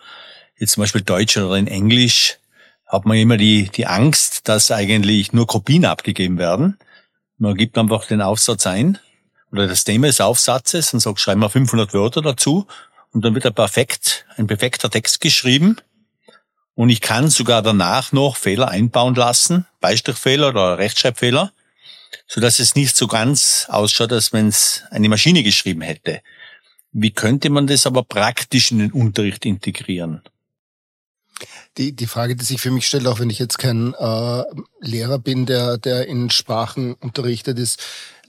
jetzt 0.57 0.73
zum 0.73 0.85
Beispiel 0.85 1.03
Deutsch 1.03 1.37
oder 1.37 1.57
in 1.57 1.67
Englisch 1.67 2.39
hat 2.87 3.05
man 3.05 3.17
immer 3.17 3.37
die, 3.37 3.69
die 3.71 3.87
Angst, 3.87 4.49
dass 4.49 4.71
eigentlich 4.71 5.33
nur 5.33 5.49
Kopien 5.49 5.85
abgegeben 5.85 6.39
werden. 6.39 6.79
Man 7.39 7.57
gibt 7.57 7.77
einfach 7.77 8.07
den 8.07 8.23
Aufsatz 8.23 8.69
ein 8.69 8.99
oder 9.51 9.67
das 9.67 9.83
Thema 9.83 10.07
des 10.07 10.21
Aufsatzes 10.21 10.95
und 10.95 11.01
sagt, 11.01 11.19
schreiben 11.19 11.41
wir 11.41 11.51
500 11.51 11.93
Wörter 11.93 12.23
dazu 12.23 12.69
und 13.13 13.25
dann 13.25 13.35
wird 13.35 13.47
ein 13.47 13.55
perfekt, 13.55 14.27
ein 14.37 14.47
perfekter 14.47 14.89
Text 14.91 15.21
geschrieben. 15.21 15.79
Und 16.77 16.91
ich 16.91 17.01
kann 17.01 17.31
sogar 17.31 17.63
danach 17.63 18.13
noch 18.13 18.37
Fehler 18.37 18.69
einbauen 18.69 19.15
lassen, 19.15 19.67
Beistrichfehler 19.81 20.51
oder 20.51 20.79
Rechtschreibfehler, 20.79 21.53
so 22.29 22.41
dass 22.41 22.59
es 22.59 22.75
nicht 22.75 22.95
so 22.95 23.07
ganz 23.07 23.67
ausschaut, 23.69 24.13
als 24.13 24.33
wenn 24.35 24.49
es 24.49 24.83
eine 24.91 25.09
Maschine 25.09 25.43
geschrieben 25.43 25.81
hätte. 25.81 26.21
Wie 26.93 27.11
könnte 27.11 27.49
man 27.49 27.67
das 27.67 27.87
aber 27.87 28.03
praktisch 28.03 28.71
in 28.71 28.79
den 28.79 28.93
Unterricht 28.93 29.47
integrieren? 29.47 30.23
Die, 31.79 31.93
die 31.93 32.07
Frage, 32.07 32.37
die 32.37 32.45
sich 32.45 32.61
für 32.61 32.71
mich 32.71 32.87
stellt, 32.87 33.07
auch 33.07 33.21
wenn 33.21 33.31
ich 33.31 33.39
jetzt 33.39 33.59
kein 33.59 33.95
äh, 33.95 34.45
Lehrer 34.81 35.19
bin, 35.19 35.47
der, 35.47 35.79
der 35.79 36.07
in 36.07 36.31
Sprachen 36.31 36.95
unterrichtet, 36.95 37.59
ist, 37.59 37.83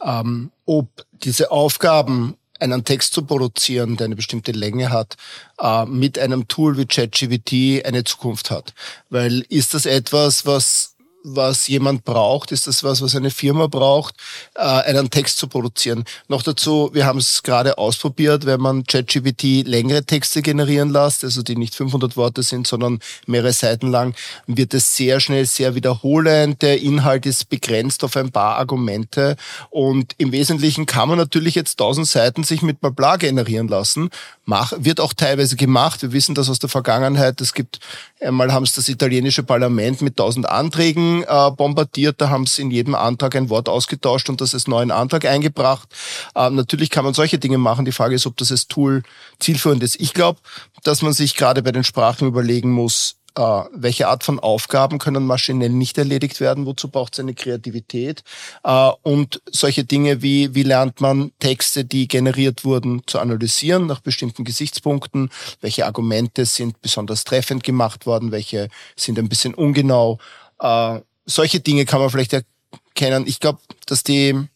ähm, 0.04 0.52
ob 0.66 1.06
diese 1.12 1.52
Aufgaben, 1.52 2.38
einen 2.60 2.84
Text 2.84 3.14
zu 3.14 3.24
produzieren, 3.24 3.98
der 3.98 4.06
eine 4.06 4.16
bestimmte 4.16 4.52
Länge 4.52 4.92
hat, 4.92 5.16
äh, 5.60 5.86
mit 5.86 6.20
einem 6.20 6.48
Tool 6.48 6.78
wie 6.78 6.86
ChatGPT 6.86 7.86
eine 7.86 8.04
Zukunft 8.04 8.52
hat. 8.52 8.74
Weil 9.10 9.46
ist 9.50 9.74
das 9.74 9.86
etwas, 9.86 10.46
was 10.46 10.97
was 11.28 11.68
jemand 11.68 12.06
braucht? 12.06 12.52
Ist 12.52 12.68
das 12.68 12.84
was, 12.84 13.02
was 13.02 13.16
eine 13.16 13.32
Firma 13.32 13.68
braucht, 13.68 14.16
äh, 14.56 14.62
einen 14.62 15.10
Text 15.10 15.38
zu 15.38 15.48
produzieren? 15.48 16.06
Noch 16.28 16.42
dazu, 16.42 16.90
wir 16.94 17.06
haben 17.06 17.20
es 17.20 17.44
gerade 17.44 17.78
ausprobiert, 17.78 18.46
wenn 18.46 18.62
man 18.62 18.86
ChatGPT 18.86 19.68
längere 19.68 20.04
Texte 20.04 20.42
generieren 20.42 20.90
lässt, 20.90 21.24
also 21.24 21.44
die 21.44 21.56
nicht 21.56 21.76
500 21.76 22.16
Worte 22.16 22.44
sind, 22.44 22.68
sondern 22.68 23.00
mehrere 23.26 23.54
Seiten 23.54 23.92
lang, 23.92 24.16
wird 24.48 24.74
es 24.74 24.96
sehr 24.96 25.20
schnell 25.20 25.46
sehr 25.46 25.76
wiederholend. 25.76 26.62
Der 26.62 26.82
Inhalt 26.82 27.26
ist 27.26 27.50
begrenzt 27.50 28.04
auf 28.04 28.16
ein 28.16 28.32
paar 28.32 28.56
Argumente 28.58 29.36
und 29.70 30.14
im 30.18 30.32
Wesentlichen 30.32 30.86
kann 30.86 31.10
man 31.10 31.18
natürlich 31.18 31.56
jetzt 31.56 31.80
1000 31.80 32.08
Seiten 32.08 32.44
sich 32.44 32.62
mit 32.62 32.80
Blabla 32.80 33.18
generieren 33.18 33.68
lassen. 33.68 34.10
Mach, 34.46 34.72
wird 34.78 35.02
auch 35.02 35.14
teilweise 35.14 35.58
gemacht. 35.58 36.02
Wir 36.02 36.14
wissen 36.14 36.34
das 36.34 36.50
aus 36.50 36.60
der 36.60 36.70
Vergangenheit. 36.70 37.42
Es 37.42 37.54
gibt, 37.54 37.80
einmal 38.22 38.54
haben 38.54 38.64
es 38.64 38.74
das 38.74 38.88
italienische 38.88 39.44
Parlament 39.44 40.02
mit 40.02 40.14
1000 40.14 40.48
Anträgen 40.48 41.17
äh, 41.24 41.52
bombardiert. 41.52 42.22
Da 42.22 42.30
haben 42.30 42.46
sie 42.46 42.62
in 42.62 42.72
jedem 42.72 42.96
Antrag 42.96 43.36
ein 43.36 43.50
Wort 43.50 43.70
ausgetauscht 43.70 44.30
und 44.30 44.42
das 44.42 44.54
ist 44.54 44.68
neuen 44.68 44.92
Antrag 44.92 45.26
eingebracht. 45.26 45.90
Äh, 46.36 46.50
natürlich 46.50 46.90
kann 46.90 47.06
man 47.06 47.14
solche 47.14 47.40
Dinge 47.40 47.58
machen. 47.58 47.86
Die 47.86 47.92
Frage 47.92 48.16
ist, 48.16 48.26
ob 48.26 48.38
das 48.38 48.52
als 48.52 48.68
Tool 48.68 49.04
zielführend 49.40 49.84
ist. 49.84 50.00
Ich 50.00 50.14
glaube, 50.14 50.40
dass 50.84 51.02
man 51.02 51.14
sich 51.14 51.36
gerade 51.36 51.64
bei 51.64 51.72
den 51.72 51.84
Sprachen 51.84 52.28
überlegen 52.28 52.72
muss, 52.72 53.18
äh, 53.38 53.64
welche 53.72 54.08
Art 54.08 54.24
von 54.24 54.40
Aufgaben 54.40 54.98
können 54.98 55.26
maschinell 55.26 55.70
nicht 55.70 55.98
erledigt 55.98 56.40
werden, 56.40 56.66
wozu 56.66 56.90
braucht 56.90 57.14
es 57.14 57.20
eine 57.20 57.36
Kreativität 57.36 58.24
äh, 58.64 58.90
und 59.04 59.42
solche 59.52 59.84
Dinge 59.84 60.22
wie, 60.24 60.56
wie 60.56 60.64
lernt 60.64 61.02
man 61.02 61.32
Texte, 61.40 61.86
die 61.86 62.08
generiert 62.08 62.66
wurden, 62.66 63.04
zu 63.06 63.20
analysieren 63.20 63.86
nach 63.86 64.00
bestimmten 64.00 64.44
Gesichtspunkten, 64.44 65.30
welche 65.62 65.86
Argumente 65.86 66.46
sind 66.46 66.82
besonders 66.82 67.26
treffend 67.26 67.64
gemacht 67.64 68.08
worden, 68.08 68.32
welche 68.32 68.70
sind 68.96 69.20
ein 69.20 69.30
bisschen 69.30 69.54
ungenau 69.54 70.18
äh, 70.60 71.00
solche 71.28 71.60
Dinge 71.60 71.86
kann 71.86 72.00
man 72.00 72.10
vielleicht 72.10 72.34
erkennen. 72.34 73.28
Ich 73.28 73.40
glaube, 73.40 73.60
dass 73.86 74.02
die, 74.02 74.48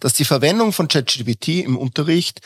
dass 0.00 0.12
die 0.12 0.26
Verwendung 0.26 0.72
von 0.72 0.88
ChatGPT 0.88 1.48
im 1.64 1.78
Unterricht 1.78 2.40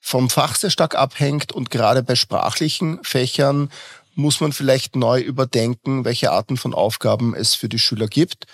vom 0.00 0.30
Fach 0.30 0.56
sehr 0.56 0.70
stark 0.70 0.96
abhängt 0.96 1.52
und 1.52 1.70
gerade 1.70 2.02
bei 2.02 2.16
sprachlichen 2.16 2.98
Fächern 3.04 3.70
muss 4.14 4.40
man 4.40 4.52
vielleicht 4.52 4.96
neu 4.96 5.20
überdenken, 5.20 6.04
welche 6.04 6.32
Arten 6.32 6.56
von 6.56 6.74
Aufgaben 6.74 7.34
es 7.34 7.54
für 7.54 7.68
die 7.68 7.78
Schüler 7.78 8.08
gibt. 8.08 8.46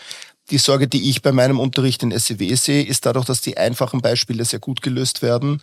Die 0.51 0.59
Sorge, 0.59 0.87
die 0.87 1.09
ich 1.09 1.23
bei 1.23 1.33
meinem 1.33 1.59
Unterricht 1.59 2.03
in 2.03 2.17
SEW 2.17 2.55
sehe, 2.57 2.85
ist 2.85 3.07
dadurch, 3.07 3.25
dass 3.25 3.41
die 3.41 3.57
einfachen 3.57 4.01
Beispiele 4.01 4.45
sehr 4.45 4.61
gut 4.61 4.83
gelöst 4.83 5.23
werden. 5.23 5.63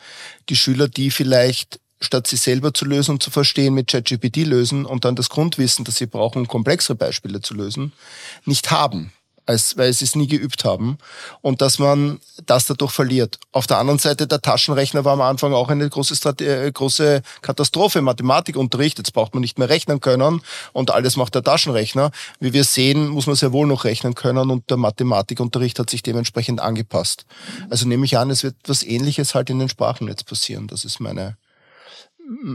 Die 0.50 0.56
Schüler, 0.56 0.90
die 0.90 1.12
vielleicht 1.12 1.80
statt 2.04 2.28
sie 2.28 2.38
selber 2.38 2.74
zu 2.74 2.86
lösen 2.86 3.12
und 3.12 3.24
zu 3.24 3.32
verstehen, 3.32 3.74
mit 3.74 3.88
ChatGPT 3.88 4.38
lösen 4.38 4.86
und 4.86 5.06
dann 5.06 5.16
das 5.16 5.30
Grundwissen, 5.30 5.86
das 5.86 5.96
sie 5.96 6.06
brauchen, 6.06 6.40
um 6.40 6.48
komplexere 6.48 6.96
Beispiele 6.96 7.42
zu 7.42 7.54
lösen, 7.54 7.94
nicht 8.46 8.72
haben, 8.72 9.12
als, 9.46 9.78
weil 9.78 9.92
sie 9.92 10.06
es 10.06 10.16
nie 10.16 10.28
geübt 10.28 10.64
haben 10.64 10.98
und 11.42 11.62
dass 11.62 11.80
man 11.80 12.20
das 12.46 12.66
dadurch 12.66 12.92
verliert. 12.92 13.40
Auf 13.52 13.68
der 13.68 13.78
anderen 13.78 14.00
Seite, 14.00 14.28
der 14.28 14.42
Taschenrechner 14.42 15.06
war 15.06 15.14
am 15.14 15.22
Anfang 15.22 15.54
auch 15.54 15.70
eine 15.70 15.90
große, 15.90 16.16
Strate 16.16 16.66
äh, 16.66 16.72
große 16.72 17.22
Katastrophe 17.42 18.00
im 18.00 18.06
Mathematikunterricht. 18.06 18.98
Jetzt 18.98 19.14
braucht 19.14 19.34
man 19.34 19.42
nicht 19.42 19.60
mehr 19.60 19.70
rechnen 19.70 20.00
können 20.00 20.42
und 20.72 20.92
alles 20.92 21.18
macht 21.18 21.36
der 21.36 21.44
Taschenrechner. 21.44 22.12
Wie 22.40 22.54
wir 22.54 22.64
sehen, 22.64 23.10
muss 23.10 23.28
man 23.28 23.36
sehr 23.36 23.52
wohl 23.52 23.68
noch 23.68 23.84
rechnen 23.84 24.16
können 24.16 24.50
und 24.50 24.70
der 24.70 24.78
Mathematikunterricht 24.78 25.80
hat 25.80 25.90
sich 25.90 26.04
dementsprechend 26.04 26.62
angepasst. 26.62 27.26
Also 27.70 27.88
nehme 27.88 28.06
ich 28.06 28.18
an, 28.18 28.30
es 28.30 28.44
wird 28.44 28.56
was 28.68 28.84
Ähnliches 28.84 29.36
halt 29.36 29.50
in 29.50 29.60
den 29.60 29.70
Sprachen 29.70 30.08
jetzt 30.08 30.26
passieren. 30.26 30.68
Das 30.68 30.86
ist 30.86 31.00
meine 31.00 31.38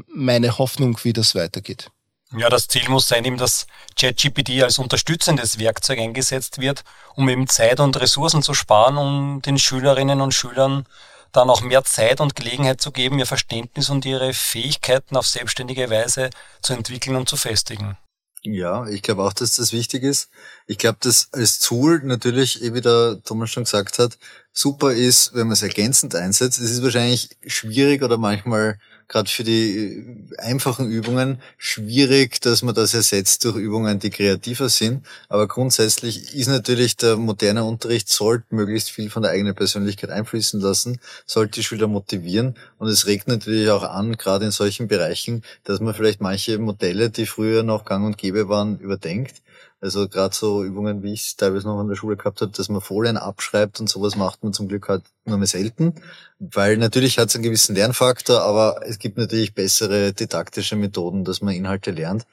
meine 0.06 0.58
Hoffnung, 0.58 0.98
wie 1.02 1.12
das 1.12 1.34
weitergeht. 1.34 1.90
Ja, 2.36 2.50
das 2.50 2.68
Ziel 2.68 2.86
muss 2.88 3.08
sein, 3.08 3.24
eben, 3.24 3.38
dass 3.38 3.66
ChatGPT 3.98 4.62
als 4.62 4.78
unterstützendes 4.78 5.58
Werkzeug 5.58 5.98
eingesetzt 5.98 6.60
wird, 6.60 6.84
um 7.14 7.28
eben 7.28 7.48
Zeit 7.48 7.80
und 7.80 7.98
Ressourcen 7.98 8.42
zu 8.42 8.52
sparen, 8.52 8.98
um 8.98 9.40
den 9.40 9.58
Schülerinnen 9.58 10.20
und 10.20 10.34
Schülern 10.34 10.84
dann 11.32 11.48
auch 11.48 11.62
mehr 11.62 11.84
Zeit 11.84 12.20
und 12.20 12.36
Gelegenheit 12.36 12.80
zu 12.80 12.92
geben, 12.92 13.18
ihr 13.18 13.26
Verständnis 13.26 13.88
und 13.88 14.04
ihre 14.04 14.34
Fähigkeiten 14.34 15.16
auf 15.16 15.26
selbstständige 15.26 15.88
Weise 15.90 16.30
zu 16.62 16.74
entwickeln 16.74 17.16
und 17.16 17.28
zu 17.28 17.36
festigen. 17.36 17.96
Ja, 18.42 18.86
ich 18.86 19.02
glaube 19.02 19.24
auch, 19.24 19.32
dass 19.32 19.56
das 19.56 19.72
wichtig 19.72 20.04
ist. 20.04 20.30
Ich 20.66 20.78
glaube, 20.78 20.98
dass 21.00 21.28
als 21.32 21.58
Tool 21.58 22.00
natürlich, 22.04 22.62
eh 22.62 22.72
wie 22.72 22.80
der 22.80 23.20
Thomas 23.24 23.50
schon 23.50 23.64
gesagt 23.64 23.98
hat, 23.98 24.16
super 24.52 24.92
ist, 24.92 25.34
wenn 25.34 25.48
man 25.48 25.54
es 25.54 25.62
ergänzend 25.62 26.14
einsetzt. 26.14 26.58
Es 26.60 26.70
ist 26.70 26.82
wahrscheinlich 26.82 27.36
schwierig 27.46 28.02
oder 28.02 28.16
manchmal 28.16 28.78
gerade 29.08 29.30
für 29.30 29.42
die 29.42 30.04
äh, 30.36 30.36
einfachen 30.38 30.90
Übungen 30.90 31.40
schwierig, 31.56 32.40
dass 32.40 32.62
man 32.62 32.74
das 32.74 32.94
ersetzt 32.94 33.44
durch 33.44 33.56
Übungen, 33.56 33.98
die 33.98 34.10
kreativer 34.10 34.68
sind. 34.68 35.04
Aber 35.28 35.48
grundsätzlich 35.48 36.34
ist 36.34 36.48
natürlich 36.48 36.96
der 36.96 37.16
moderne 37.16 37.64
Unterricht, 37.64 38.08
sollte 38.08 38.44
möglichst 38.50 38.90
viel 38.90 39.10
von 39.10 39.22
der 39.22 39.32
eigenen 39.32 39.54
Persönlichkeit 39.54 40.10
einfließen 40.10 40.60
lassen, 40.60 41.00
sollte 41.26 41.60
die 41.60 41.64
Schüler 41.64 41.88
motivieren. 41.88 42.54
Und 42.78 42.88
es 42.88 43.06
regt 43.06 43.28
natürlich 43.28 43.70
auch 43.70 43.82
an, 43.82 44.16
gerade 44.16 44.44
in 44.44 44.50
solchen 44.50 44.88
Bereichen, 44.88 45.42
dass 45.64 45.80
man 45.80 45.94
vielleicht 45.94 46.20
manche 46.20 46.58
Modelle, 46.58 47.10
die 47.10 47.26
früher 47.26 47.62
noch 47.62 47.84
gang 47.84 48.04
und 48.06 48.18
gäbe 48.18 48.48
waren, 48.48 48.78
überdenkt. 48.78 49.36
Also 49.80 50.08
gerade 50.08 50.34
so 50.34 50.64
Übungen, 50.64 51.04
wie 51.04 51.12
ich 51.12 51.26
es 51.26 51.36
teilweise 51.36 51.68
noch 51.68 51.80
in 51.80 51.88
der 51.88 51.94
Schule 51.94 52.16
gehabt 52.16 52.40
habe, 52.40 52.50
dass 52.50 52.68
man 52.68 52.80
Folien 52.80 53.16
abschreibt 53.16 53.78
und 53.78 53.88
sowas 53.88 54.16
macht 54.16 54.42
man 54.42 54.52
zum 54.52 54.66
Glück 54.66 54.88
halt 54.88 55.04
nur 55.24 55.38
mehr 55.38 55.46
selten. 55.46 55.94
Weil 56.40 56.76
natürlich 56.78 57.18
hat 57.18 57.28
es 57.28 57.36
einen 57.36 57.44
gewissen 57.44 57.76
Lernfaktor, 57.76 58.42
aber 58.42 58.80
es 58.84 58.98
gibt 58.98 59.18
natürlich 59.18 59.54
bessere 59.54 60.12
didaktische 60.12 60.74
Methoden, 60.74 61.24
dass 61.24 61.42
man 61.42 61.54
Inhalte 61.54 61.92
lernt. 61.92 62.26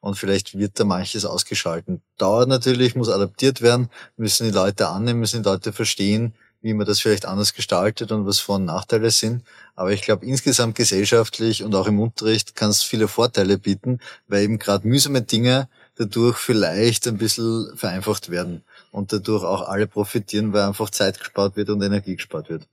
Und 0.00 0.16
vielleicht 0.16 0.56
wird 0.58 0.78
da 0.78 0.84
manches 0.84 1.24
ausgeschalten. 1.24 2.02
Dauert 2.18 2.48
natürlich, 2.48 2.94
muss 2.94 3.08
adaptiert 3.08 3.62
werden, 3.62 3.88
müssen 4.16 4.44
die 4.44 4.54
Leute 4.54 4.88
annehmen, 4.88 5.20
müssen 5.20 5.42
die 5.42 5.48
Leute 5.48 5.72
verstehen, 5.72 6.34
wie 6.60 6.74
man 6.74 6.86
das 6.86 7.00
vielleicht 7.00 7.26
anders 7.26 7.54
gestaltet 7.54 8.12
und 8.12 8.26
was 8.26 8.38
Vor- 8.38 8.56
und 8.56 8.64
Nachteile 8.64 9.10
sind. 9.10 9.44
Aber 9.74 9.92
ich 9.92 10.02
glaube, 10.02 10.24
insgesamt 10.24 10.76
gesellschaftlich 10.76 11.64
und 11.64 11.74
auch 11.74 11.88
im 11.88 12.00
Unterricht 12.00 12.54
kann 12.54 12.70
es 12.70 12.82
viele 12.82 13.08
Vorteile 13.08 13.58
bieten, 13.58 14.00
weil 14.28 14.44
eben 14.44 14.58
gerade 14.58 14.86
mühsame 14.86 15.22
Dinge 15.22 15.68
dadurch 15.96 16.38
vielleicht 16.38 17.06
ein 17.06 17.18
bisschen 17.18 17.76
vereinfacht 17.76 18.30
werden 18.30 18.62
und 18.90 19.12
dadurch 19.12 19.44
auch 19.44 19.68
alle 19.68 19.86
profitieren, 19.86 20.52
weil 20.52 20.62
einfach 20.62 20.90
Zeit 20.90 21.18
gespart 21.18 21.56
wird 21.56 21.70
und 21.70 21.82
Energie 21.82 22.16
gespart 22.16 22.48
wird. 22.48 22.66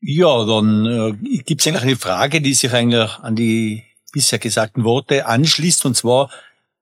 Ja, 0.00 0.44
dann 0.44 0.86
äh, 0.86 1.42
gibt 1.42 1.60
es 1.60 1.66
eigentlich 1.66 1.82
eine 1.82 1.96
Frage, 1.96 2.40
die 2.40 2.54
sich 2.54 2.72
eigentlich 2.72 3.10
an 3.18 3.34
die 3.34 3.84
bisher 4.12 4.38
gesagten 4.38 4.84
Worte 4.84 5.26
anschließt, 5.26 5.84
und 5.84 5.96
zwar, 5.96 6.30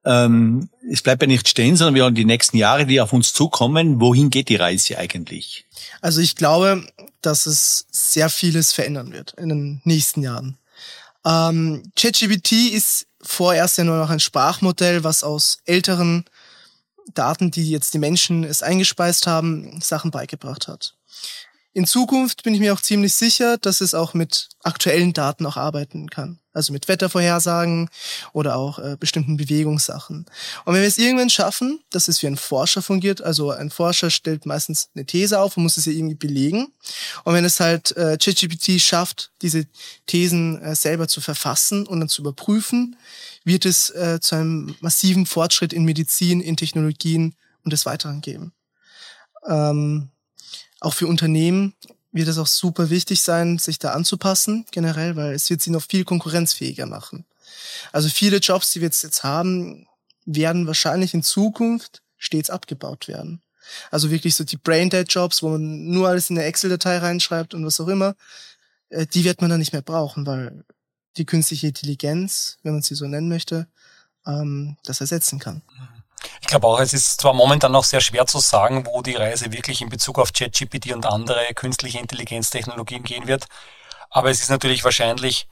ähm, 0.05 0.69
es 0.91 1.03
bleibt 1.03 1.23
ja 1.23 1.29
nicht 1.29 1.49
stehen, 1.49 1.77
sondern 1.77 1.95
wir 1.95 2.05
haben 2.05 2.15
die 2.15 2.25
nächsten 2.25 2.57
Jahre, 2.57 2.87
die 2.87 3.01
auf 3.01 3.13
uns 3.13 3.33
zukommen. 3.33 4.01
Wohin 4.01 4.31
geht 4.31 4.49
die 4.49 4.57
Reise 4.57 4.99
eigentlich? 4.99 5.65
Also 6.01 6.21
ich 6.21 6.37
glaube, 6.37 6.87
dass 7.23 7.47
es 7.47 7.87
sehr 7.91 8.29
vieles 8.29 8.73
verändern 8.73 9.13
wird 9.13 9.33
in 9.39 9.49
den 9.49 9.81
nächsten 9.85 10.23
Jahren. 10.23 10.59
Ähm, 11.25 11.91
ChatGPT 11.97 12.75
ist 12.75 13.07
vorerst 13.25 13.79
ja 13.79 13.85
nur 13.85 13.97
noch 13.97 14.11
ein 14.11 14.21
Sprachmodell, 14.21 15.05
was 15.05 15.25
aus 15.25 15.59
älteren 15.65 16.25
Daten, 17.13 17.51
die 17.51 17.71
jetzt 17.71 17.95
die 17.95 17.99
Menschen 17.99 18.45
es 18.45 18.63
eingespeist 18.63 19.27
haben, 19.27 19.81
Sachen 19.81 20.11
beigebracht 20.11 20.69
hat. 20.69 20.95
In 21.77 21.87
Zukunft 21.87 22.45
bin 22.45 22.55
ich 22.55 22.61
mir 22.61 22.73
auch 22.73 22.81
ziemlich 22.81 23.15
sicher, 23.15 23.59
dass 23.59 23.81
es 23.81 23.95
auch 23.95 24.15
mit 24.15 24.49
aktuellen 24.63 25.13
Daten 25.13 25.45
auch 25.45 25.57
arbeiten 25.57 26.09
kann. 26.09 26.39
Also 26.53 26.73
mit 26.73 26.87
Wettervorhersagen 26.87 27.91
oder 28.33 28.55
auch 28.55 28.79
äh, 28.79 28.97
bestimmten 28.99 29.37
Bewegungssachen. 29.37 30.25
Und 30.65 30.73
wenn 30.73 30.83
wir 30.83 30.87
es 30.87 30.99
irgendwann 30.99 31.31
schaffen, 31.31 31.81
dass 31.91 32.07
es 32.07 32.23
wie 32.23 32.29
ein 32.29 32.37
Forscher 32.37 32.81
fungiert, 32.81 33.23
also 33.23 33.51
ein 33.51 33.71
Forscher 33.71 34.11
stellt 34.11 34.47
meistens 34.47 34.89
eine 34.95 35.05
These 35.05 35.41
auf 35.41 35.57
und 35.57 35.65
muss 35.65 35.77
es 35.77 35.87
ja 35.87 35.93
irgendwie 35.93 36.15
belegen. 36.15 36.73
Und 37.25 37.35
wenn 37.35 37.45
es 37.45 37.59
halt 37.59 37.97
äh, 37.97 38.17
ChatGPT 38.19 38.81
schafft, 38.81 39.33
diese 39.43 39.67
Thesen 40.07 40.63
äh, 40.63 40.77
selber 40.77 41.09
zu 41.09 41.21
verfassen 41.21 41.89
und 41.89 41.99
dann 41.99 42.09
zu 42.09 42.23
überprüfen, 42.23 42.95
wird 43.43 43.65
es 43.65 43.91
äh, 43.91 44.21
zu 44.21 44.37
einem 44.37 44.77
massiven 44.81 45.27
Fortschritt 45.27 45.73
in 45.73 45.85
Medizin, 45.85 46.41
in 46.41 46.57
Technologien 46.57 47.35
und 47.65 47.73
des 47.73 47.85
Weiteren 47.85 48.21
geben. 48.21 48.53
Ähm, 49.49 50.11
auch 50.85 50.95
für 50.95 51.07
Unternehmen 51.07 51.75
wird 52.13 52.29
es 52.29 52.39
auch 52.39 52.47
super 52.47 52.91
wichtig 52.91 53.23
sein, 53.23 53.59
sich 53.59 53.79
da 53.79 53.93
anzupassen, 53.93 54.67
generell, 54.71 55.17
weil 55.17 55.33
es 55.33 55.51
wird 55.51 55.63
sie 55.63 55.71
noch 55.71 55.83
viel 55.83 56.05
konkurrenzfähiger 56.05 56.87
machen. 56.87 57.25
Also 57.93 58.09
viele 58.09 58.37
Jobs, 58.37 58.73
die 58.73 58.81
wir 58.81 58.89
jetzt 58.89 59.25
haben, 59.25 59.89
werden 60.25 60.67
wahrscheinlich 60.67 61.15
in 61.15 61.23
Zukunft 61.23 62.03
stets 62.17 62.51
abgebaut 62.51 63.09
werden. 63.09 63.43
Also 63.91 64.11
wirklich 64.11 64.37
so 64.37 64.45
die 64.45 64.57
Braindead-Jobs, 64.57 65.43
wo 65.43 65.51
man 65.51 65.87
nur 65.87 66.09
alles 66.09 66.31
in 66.31 66.39
eine 66.39 66.47
Excel-Datei 66.47 66.99
reinschreibt 66.99 67.55
und 67.55 67.65
was 67.65 67.81
auch 67.81 67.89
immer, 67.89 68.15
äh, 68.91 69.07
die 69.07 69.25
wird 69.25 69.41
man 69.41 69.51
dann 69.51 69.59
nicht 69.59 69.73
mehr 69.73 69.83
brauchen, 69.83 70.27
weil 70.27 70.65
die 71.17 71.27
künstliche 71.27 71.69
Intelligenz, 71.69 72.59
wenn 72.63 72.75
man 72.75 72.83
sie 72.83 72.95
so 72.95 73.07
nennen 73.07 73.29
möchte, 73.29 73.67
ähm, 74.27 74.77
das 74.85 75.01
ersetzen 75.01 75.39
kann. 75.39 75.63
Ich 76.41 76.47
glaube 76.47 76.67
auch, 76.67 76.81
es 76.81 76.93
ist 76.93 77.21
zwar 77.21 77.35
momentan 77.35 77.73
noch 77.73 77.85
sehr 77.85 78.01
schwer 78.01 78.27
zu 78.27 78.39
sagen, 78.39 78.87
wo 78.87 79.03
die 79.03 79.15
Reise 79.15 79.53
wirklich 79.53 79.81
in 79.83 79.89
Bezug 79.89 80.19
auf 80.19 80.33
ChatGPT 80.33 80.93
und 80.93 81.07
andere 81.07 81.55
künstliche 81.55 81.99
Intelligenztechnologien 81.99 83.03
gehen 83.03 83.27
wird, 83.27 83.47
aber 84.11 84.31
es 84.31 84.41
ist 84.41 84.51
natürlich 84.51 84.85
wahrscheinlich, 84.85 85.49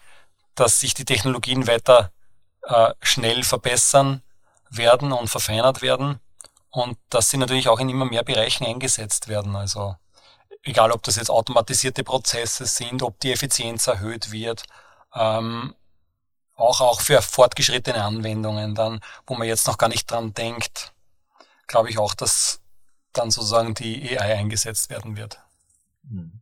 dass 0.55 0.81
sich 0.81 0.95
die 0.95 1.05
Technologien 1.05 1.67
weiter 1.67 2.13
äh, 2.63 2.93
schnell 3.03 3.43
verbessern 3.43 4.23
werden 4.71 5.13
und 5.13 5.29
verfeinert 5.29 5.83
werden 5.83 6.21
und 6.71 6.97
dass 7.11 7.31
sie 7.31 7.37
natürlich 7.37 7.69
auch 7.69 7.81
in 7.81 7.89
immer 7.89 8.05
mehr 8.05 8.23
Bereichen 8.23 8.65
eingesetzt 8.65 9.29
werden. 9.29 9.57
Also 9.57 9.97
egal, 10.63 10.93
ob 10.93 11.03
das 11.03 11.17
jetzt 11.17 11.31
automatisierte 11.31 12.05
Prozesse 12.05 12.67
sind, 12.67 13.03
ob 13.03 13.19
die 13.21 13.33
Effizienz 13.33 13.87
erhöht 13.87 14.33
wird, 14.33 14.63
ähm, 15.15 15.75
auch, 16.55 16.81
auch 16.81 17.01
für 17.01 17.23
fortgeschrittene 17.23 18.03
Anwendungen 18.03 18.75
dann, 18.75 19.01
wo 19.27 19.35
man 19.35 19.49
jetzt 19.49 19.67
noch 19.67 19.79
gar 19.79 19.89
nicht 19.89 20.11
dran 20.11 20.35
denkt, 20.35 20.93
glaube 21.67 21.91
ich 21.91 21.99
auch, 21.99 22.15
dass 22.15 22.61
dann 23.13 23.31
sozusagen 23.31 23.75
die 23.75 24.19
AI 24.19 24.39
eingesetzt 24.39 24.91
werden 24.91 25.17
wird. 25.17 25.39
Mhm. 26.03 26.41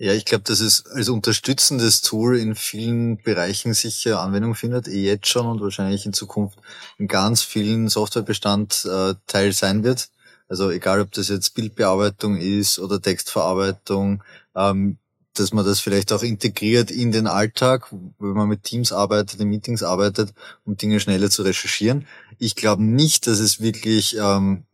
Ja, 0.00 0.12
ich 0.12 0.24
glaube, 0.24 0.44
dass 0.44 0.60
es 0.60 0.86
als 0.86 1.08
unterstützendes 1.08 2.02
Tool 2.02 2.38
in 2.38 2.54
vielen 2.54 3.20
Bereichen 3.20 3.74
sicher 3.74 4.20
Anwendung 4.20 4.54
findet, 4.54 4.86
eh 4.86 5.04
jetzt 5.04 5.26
schon 5.26 5.46
und 5.46 5.60
wahrscheinlich 5.60 6.06
in 6.06 6.12
Zukunft 6.12 6.56
in 6.98 7.08
ganz 7.08 7.42
vielen 7.42 7.88
Softwarebestandteil 7.88 9.52
sein 9.52 9.82
wird. 9.82 10.08
Also 10.48 10.70
egal, 10.70 11.00
ob 11.00 11.10
das 11.12 11.28
jetzt 11.28 11.54
Bildbearbeitung 11.54 12.36
ist 12.36 12.78
oder 12.78 13.02
Textverarbeitung, 13.02 14.22
ähm, 14.54 14.98
dass 15.38 15.52
man 15.52 15.64
das 15.64 15.80
vielleicht 15.80 16.12
auch 16.12 16.22
integriert 16.22 16.90
in 16.90 17.12
den 17.12 17.26
Alltag, 17.26 17.92
wenn 18.18 18.32
man 18.32 18.48
mit 18.48 18.64
Teams 18.64 18.92
arbeitet, 18.92 19.40
in 19.40 19.48
Meetings 19.48 19.82
arbeitet, 19.82 20.32
um 20.64 20.76
Dinge 20.76 21.00
schneller 21.00 21.30
zu 21.30 21.42
recherchieren. 21.42 22.06
Ich 22.38 22.54
glaube 22.54 22.82
nicht, 22.82 23.26
dass 23.26 23.38
es 23.38 23.60
wirklich 23.60 24.16
ähm, 24.18 24.64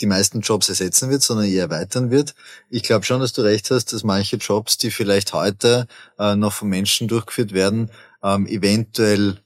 die 0.00 0.06
meisten 0.06 0.40
Jobs 0.40 0.68
ersetzen 0.68 1.10
wird, 1.10 1.22
sondern 1.22 1.46
eher 1.46 1.64
erweitern 1.64 2.10
wird. 2.10 2.34
Ich 2.70 2.82
glaube 2.82 3.04
schon, 3.04 3.20
dass 3.20 3.32
du 3.32 3.42
recht 3.42 3.70
hast, 3.70 3.92
dass 3.92 4.04
manche 4.04 4.36
Jobs, 4.36 4.78
die 4.78 4.90
vielleicht 4.90 5.32
heute 5.32 5.88
äh, 6.18 6.36
noch 6.36 6.52
von 6.52 6.68
Menschen 6.68 7.08
durchgeführt 7.08 7.52
werden, 7.52 7.90
ähm, 8.22 8.46
eventuell 8.46 9.38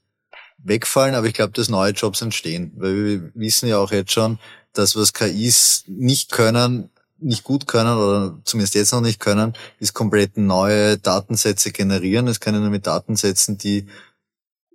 wegfallen, 0.58 1.14
aber 1.14 1.26
ich 1.26 1.34
glaube, 1.34 1.52
dass 1.52 1.68
neue 1.68 1.92
Jobs 1.92 2.22
entstehen, 2.22 2.72
weil 2.76 3.04
wir 3.04 3.30
wissen 3.34 3.68
ja 3.68 3.78
auch 3.78 3.90
jetzt 3.90 4.12
schon, 4.12 4.38
dass 4.72 4.96
was 4.96 5.12
KIs 5.12 5.84
nicht 5.86 6.30
können, 6.30 6.90
nicht 7.22 7.44
gut 7.44 7.66
können 7.66 7.96
oder 7.96 8.38
zumindest 8.44 8.74
jetzt 8.74 8.92
noch 8.92 9.00
nicht 9.00 9.20
können, 9.20 9.54
ist 9.78 9.94
komplett 9.94 10.36
neue 10.36 10.98
Datensätze 10.98 11.72
generieren. 11.72 12.28
Es 12.28 12.40
können 12.40 12.60
nur 12.60 12.70
mit 12.70 12.86
Datensätzen, 12.86 13.58
die 13.58 13.86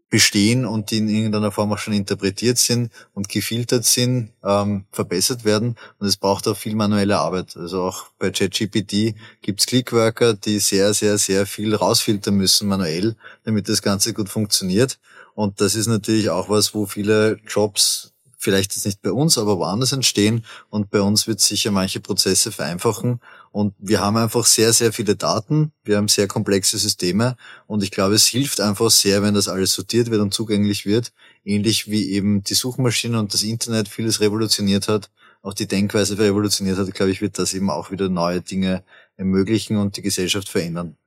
bestehen 0.09 0.65
und 0.65 0.91
die 0.91 0.99
in 0.99 1.09
irgendeiner 1.09 1.51
Form 1.51 1.71
auch 1.73 1.77
schon 1.77 1.93
interpretiert 1.93 2.57
sind 2.57 2.91
und 3.13 3.27
gefiltert 3.27 3.83
sind, 3.83 4.31
ähm, 4.43 4.85
verbessert 4.91 5.43
werden. 5.43 5.75
Und 5.99 6.07
es 6.07 6.17
braucht 6.17 6.47
auch 6.47 6.55
viel 6.55 6.75
manuelle 6.75 7.19
Arbeit. 7.19 7.57
Also 7.57 7.83
auch 7.83 8.05
bei 8.17 8.31
ChatGPT 8.31 9.15
gibt's 9.41 9.65
Clickworker, 9.65 10.33
die 10.33 10.59
sehr, 10.59 10.93
sehr, 10.93 11.17
sehr 11.17 11.45
viel 11.45 11.75
rausfiltern 11.75 12.35
müssen 12.35 12.67
manuell, 12.67 13.15
damit 13.43 13.67
das 13.67 13.81
Ganze 13.81 14.13
gut 14.13 14.29
funktioniert. 14.29 14.97
Und 15.35 15.59
das 15.59 15.75
ist 15.75 15.87
natürlich 15.87 16.29
auch 16.29 16.49
was, 16.49 16.73
wo 16.73 16.85
viele 16.85 17.39
Jobs 17.45 18.13
vielleicht 18.37 18.75
jetzt 18.75 18.85
nicht 18.85 19.01
bei 19.01 19.11
uns, 19.11 19.37
aber 19.37 19.57
woanders 19.57 19.91
entstehen. 19.91 20.45
Und 20.69 20.91
bei 20.91 21.01
uns 21.01 21.27
wird 21.27 21.41
sicher 21.41 21.71
manche 21.71 21.99
Prozesse 21.99 22.51
vereinfachen. 22.51 23.19
Und 23.51 23.73
wir 23.79 23.99
haben 23.99 24.15
einfach 24.17 24.45
sehr, 24.45 24.71
sehr 24.71 24.93
viele 24.93 25.15
Daten. 25.15 25.71
Wir 25.83 25.97
haben 25.97 26.07
sehr 26.07 26.27
komplexe 26.27 26.77
Systeme. 26.77 27.35
Und 27.65 27.83
ich 27.83 27.91
glaube, 27.91 28.15
es 28.15 28.27
hilft 28.27 28.61
einfach 28.61 28.91
sehr, 28.91 29.23
wenn 29.23 29.33
das 29.33 29.47
alles 29.47 29.73
sortiert 29.73 30.11
wird 30.11 30.21
und 30.21 30.33
zugänglich 30.33 30.85
wird. 30.85 31.11
Ähnlich 31.43 31.89
wie 31.89 32.11
eben 32.11 32.43
die 32.43 32.53
Suchmaschine 32.53 33.19
und 33.19 33.33
das 33.33 33.43
Internet 33.43 33.87
vieles 33.87 34.21
revolutioniert 34.21 34.87
hat, 34.87 35.09
auch 35.41 35.53
die 35.53 35.67
Denkweise 35.67 36.17
revolutioniert 36.17 36.77
hat, 36.77 36.93
glaube 36.93 37.11
ich, 37.11 37.21
wird 37.21 37.39
das 37.39 37.53
eben 37.53 37.69
auch 37.69 37.89
wieder 37.89 38.09
neue 38.09 38.41
Dinge 38.41 38.83
ermöglichen 39.15 39.77
und 39.77 39.97
die 39.97 40.01
Gesellschaft 40.01 40.49
verändern. 40.49 40.97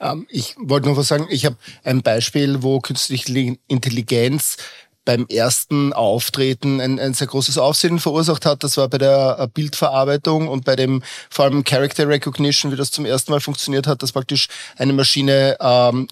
Ähm, 0.00 0.26
ich 0.28 0.54
wollte 0.58 0.88
noch 0.88 0.96
was 0.96 1.08
sagen. 1.08 1.26
Ich 1.30 1.44
habe 1.44 1.56
ein 1.82 2.02
Beispiel, 2.02 2.62
wo 2.62 2.80
künstliche 2.80 3.56
Intelligenz 3.66 4.56
beim 5.04 5.26
ersten 5.28 5.92
Auftreten 5.92 6.80
ein, 6.80 6.98
ein 6.98 7.14
sehr 7.14 7.26
großes 7.26 7.58
Aufsehen 7.58 7.98
verursacht 7.98 8.46
hat. 8.46 8.64
Das 8.64 8.76
war 8.76 8.88
bei 8.88 8.98
der 8.98 9.36
äh, 9.38 9.46
Bildverarbeitung 9.46 10.48
und 10.48 10.64
bei 10.64 10.76
dem 10.76 11.02
vor 11.30 11.44
allem 11.46 11.64
Character 11.64 12.08
Recognition, 12.08 12.72
wie 12.72 12.76
das 12.76 12.90
zum 12.90 13.04
ersten 13.04 13.32
Mal 13.32 13.40
funktioniert 13.40 13.86
hat, 13.86 14.02
dass 14.02 14.12
praktisch 14.12 14.48
eine 14.76 14.92
Maschine 14.92 15.56
ähm, 15.60 16.08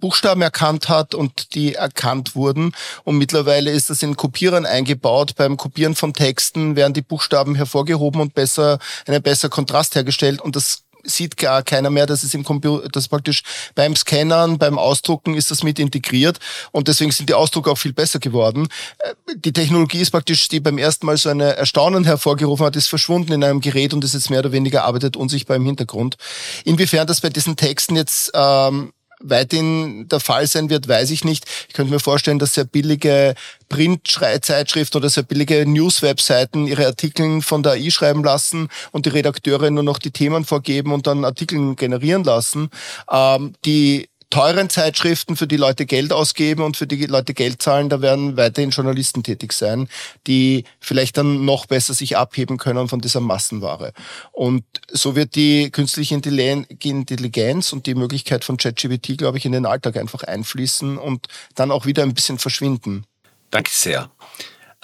Buchstaben 0.00 0.42
erkannt 0.42 0.88
hat 0.88 1.14
und 1.14 1.54
die 1.54 1.74
erkannt 1.74 2.34
wurden. 2.34 2.72
Und 3.04 3.18
mittlerweile 3.18 3.70
ist 3.70 3.90
das 3.90 4.02
in 4.02 4.16
Kopierern 4.16 4.66
eingebaut. 4.66 5.34
Beim 5.36 5.56
Kopieren 5.56 5.94
von 5.94 6.14
Texten 6.14 6.74
werden 6.74 6.94
die 6.94 7.02
Buchstaben 7.02 7.54
hervorgehoben 7.54 8.20
und 8.20 8.34
besser, 8.34 8.78
einen 9.06 9.22
besser 9.22 9.50
Kontrast 9.50 9.94
hergestellt. 9.94 10.40
Und 10.40 10.56
das 10.56 10.84
sieht 11.04 11.36
gar 11.36 11.62
keiner 11.62 11.90
mehr, 11.90 12.06
dass 12.06 12.22
es 12.22 12.34
im 12.34 12.44
Computer, 12.44 12.88
das 12.88 13.08
praktisch 13.08 13.42
beim 13.74 13.96
Scannern, 13.96 14.58
beim 14.58 14.78
Ausdrucken 14.78 15.34
ist 15.34 15.50
das 15.50 15.62
mit 15.62 15.78
integriert 15.78 16.38
und 16.72 16.88
deswegen 16.88 17.10
sind 17.10 17.28
die 17.28 17.34
Ausdrucke 17.34 17.70
auch 17.70 17.78
viel 17.78 17.92
besser 17.92 18.18
geworden. 18.18 18.68
Äh, 18.98 19.14
die 19.36 19.52
Technologie 19.52 20.00
ist 20.00 20.10
praktisch, 20.10 20.48
die 20.48 20.60
beim 20.60 20.78
ersten 20.78 21.06
Mal 21.06 21.16
so 21.16 21.28
eine 21.28 21.56
Erstaunen 21.56 22.04
hervorgerufen 22.04 22.66
hat, 22.66 22.76
ist 22.76 22.88
verschwunden 22.88 23.32
in 23.32 23.44
einem 23.44 23.60
Gerät 23.60 23.94
und 23.94 24.04
ist 24.04 24.14
jetzt 24.14 24.30
mehr 24.30 24.40
oder 24.40 24.52
weniger 24.52 24.84
arbeitet 24.84 25.16
unsichtbar 25.16 25.56
im 25.56 25.66
Hintergrund. 25.66 26.16
Inwiefern 26.64 27.06
das 27.06 27.20
bei 27.20 27.28
diesen 27.28 27.56
Texten 27.56 27.96
jetzt 27.96 28.30
ähm, 28.34 28.92
weiterhin 29.22 30.08
der 30.08 30.20
Fall 30.20 30.46
sein 30.46 30.70
wird, 30.70 30.88
weiß 30.88 31.10
ich 31.10 31.24
nicht. 31.24 31.44
Ich 31.68 31.74
könnte 31.74 31.92
mir 31.92 32.00
vorstellen, 32.00 32.38
dass 32.38 32.54
sehr 32.54 32.64
billige 32.64 33.34
Print-Zeitschriften 33.68 34.98
oder 34.98 35.08
sehr 35.08 35.22
billige 35.22 35.64
News-Webseiten 35.66 36.66
ihre 36.66 36.86
Artikel 36.86 37.40
von 37.40 37.62
der 37.62 37.72
AI 37.72 37.90
schreiben 37.90 38.24
lassen 38.24 38.68
und 38.90 39.06
die 39.06 39.10
Redakteure 39.10 39.70
nur 39.70 39.84
noch 39.84 39.98
die 39.98 40.10
Themen 40.10 40.44
vorgeben 40.44 40.92
und 40.92 41.06
dann 41.06 41.24
Artikel 41.24 41.74
generieren 41.76 42.24
lassen. 42.24 42.70
Ähm, 43.10 43.54
die 43.64 44.09
teuren 44.30 44.70
Zeitschriften, 44.70 45.36
für 45.36 45.46
die 45.46 45.56
Leute 45.56 45.86
Geld 45.86 46.12
ausgeben 46.12 46.62
und 46.62 46.76
für 46.76 46.86
die 46.86 47.06
Leute 47.06 47.34
Geld 47.34 47.60
zahlen, 47.60 47.88
da 47.88 48.00
werden 48.00 48.36
weiterhin 48.36 48.70
Journalisten 48.70 49.22
tätig 49.22 49.52
sein, 49.52 49.88
die 50.26 50.64
vielleicht 50.78 51.16
dann 51.16 51.44
noch 51.44 51.66
besser 51.66 51.94
sich 51.94 52.16
abheben 52.16 52.56
können 52.56 52.88
von 52.88 53.00
dieser 53.00 53.20
Massenware. 53.20 53.92
Und 54.32 54.64
so 54.88 55.16
wird 55.16 55.34
die 55.34 55.70
künstliche 55.70 56.14
Intelligenz 56.14 57.72
und 57.72 57.86
die 57.86 57.94
Möglichkeit 57.94 58.44
von 58.44 58.56
ChatGPT, 58.56 59.18
glaube 59.18 59.38
ich, 59.38 59.44
in 59.44 59.52
den 59.52 59.66
Alltag 59.66 59.96
einfach 59.96 60.22
einfließen 60.22 60.96
und 60.96 61.26
dann 61.56 61.72
auch 61.72 61.84
wieder 61.84 62.04
ein 62.04 62.14
bisschen 62.14 62.38
verschwinden. 62.38 63.04
Danke 63.50 63.70
sehr. 63.72 64.10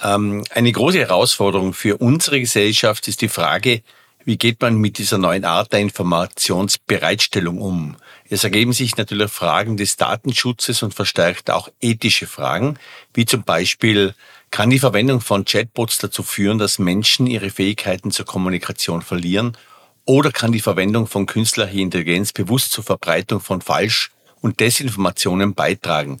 Ähm, 0.03 0.43
eine 0.51 0.71
große 0.71 0.99
Herausforderung 0.99 1.73
für 1.73 1.97
unsere 1.97 2.39
Gesellschaft 2.39 3.07
ist 3.07 3.21
die 3.21 3.29
Frage, 3.29 3.81
wie 4.27 4.37
geht 4.37 4.61
man 4.61 4.75
mit 4.75 4.97
dieser 4.97 5.17
neuen 5.17 5.45
Art 5.45 5.71
der 5.71 5.79
Informationsbereitstellung 5.79 7.61
um? 7.61 7.95
Es 8.29 8.43
ergeben 8.43 8.73
sich 8.73 8.97
natürlich 8.97 9.31
Fragen 9.31 9.77
des 9.77 9.95
Datenschutzes 9.95 10.83
und 10.83 10.93
verstärkt 10.93 11.49
auch 11.49 11.69
ethische 11.79 12.27
Fragen, 12.27 12.77
wie 13.13 13.23
zum 13.23 13.43
Beispiel, 13.43 14.13
kann 14.51 14.69
die 14.69 14.79
Verwendung 14.79 15.21
von 15.21 15.45
Chatbots 15.45 15.99
dazu 15.99 16.23
führen, 16.23 16.57
dass 16.57 16.77
Menschen 16.77 17.25
ihre 17.25 17.49
Fähigkeiten 17.49 18.11
zur 18.11 18.25
Kommunikation 18.25 19.01
verlieren? 19.01 19.55
Oder 20.03 20.33
kann 20.33 20.51
die 20.51 20.59
Verwendung 20.59 21.07
von 21.07 21.25
künstlicher 21.25 21.71
Intelligenz 21.71 22.33
bewusst 22.33 22.73
zur 22.73 22.83
Verbreitung 22.83 23.39
von 23.39 23.61
Falsch- 23.61 24.11
und 24.41 24.59
Desinformationen 24.59 25.53
beitragen? 25.53 26.19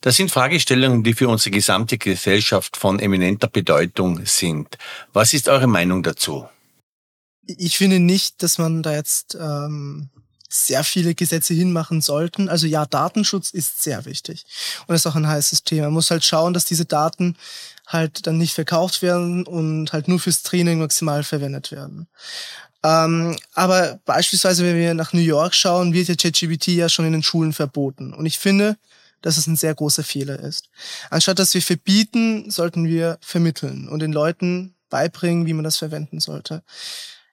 Das 0.00 0.14
sind 0.14 0.30
Fragestellungen, 0.30 1.02
die 1.02 1.12
für 1.12 1.28
unsere 1.28 1.50
gesamte 1.50 1.98
Gesellschaft 1.98 2.76
von 2.76 3.00
eminenter 3.00 3.48
Bedeutung 3.48 4.24
sind. 4.26 4.78
Was 5.12 5.34
ist 5.34 5.48
eure 5.48 5.66
Meinung 5.66 6.04
dazu? 6.04 6.46
Ich 7.56 7.78
finde 7.78 7.98
nicht, 7.98 8.42
dass 8.42 8.58
man 8.58 8.82
da 8.82 8.92
jetzt 8.92 9.36
ähm, 9.40 10.10
sehr 10.48 10.84
viele 10.84 11.14
Gesetze 11.14 11.54
hinmachen 11.54 12.00
sollten. 12.00 12.48
Also 12.48 12.66
ja, 12.66 12.86
Datenschutz 12.86 13.50
ist 13.50 13.82
sehr 13.82 14.04
wichtig 14.04 14.46
und 14.86 14.94
ist 14.94 15.06
auch 15.06 15.16
ein 15.16 15.26
heißes 15.26 15.64
Thema. 15.64 15.84
Man 15.84 15.94
muss 15.94 16.10
halt 16.10 16.24
schauen, 16.24 16.54
dass 16.54 16.64
diese 16.64 16.84
Daten 16.84 17.36
halt 17.86 18.26
dann 18.26 18.38
nicht 18.38 18.54
verkauft 18.54 19.02
werden 19.02 19.46
und 19.46 19.92
halt 19.92 20.08
nur 20.08 20.20
fürs 20.20 20.42
Training 20.42 20.78
maximal 20.78 21.24
verwendet 21.24 21.70
werden. 21.70 22.06
Ähm, 22.82 23.36
aber 23.54 23.98
beispielsweise, 24.04 24.64
wenn 24.64 24.76
wir 24.76 24.94
nach 24.94 25.12
New 25.12 25.20
York 25.20 25.54
schauen, 25.54 25.92
wird 25.92 26.08
ja 26.08 26.14
ChatGPT 26.14 26.68
ja 26.68 26.88
schon 26.88 27.06
in 27.06 27.12
den 27.12 27.22
Schulen 27.22 27.52
verboten. 27.52 28.14
Und 28.14 28.26
ich 28.26 28.38
finde, 28.38 28.76
dass 29.20 29.36
es 29.36 29.46
ein 29.46 29.56
sehr 29.56 29.74
großer 29.74 30.04
Fehler 30.04 30.38
ist. 30.38 30.68
Anstatt 31.10 31.38
dass 31.38 31.54
wir 31.54 31.62
verbieten, 31.62 32.50
sollten 32.50 32.86
wir 32.86 33.18
vermitteln 33.20 33.88
und 33.88 34.00
den 34.00 34.12
Leuten 34.12 34.74
beibringen, 34.90 35.46
wie 35.46 35.52
man 35.54 35.64
das 35.64 35.76
verwenden 35.76 36.20
sollte. 36.20 36.62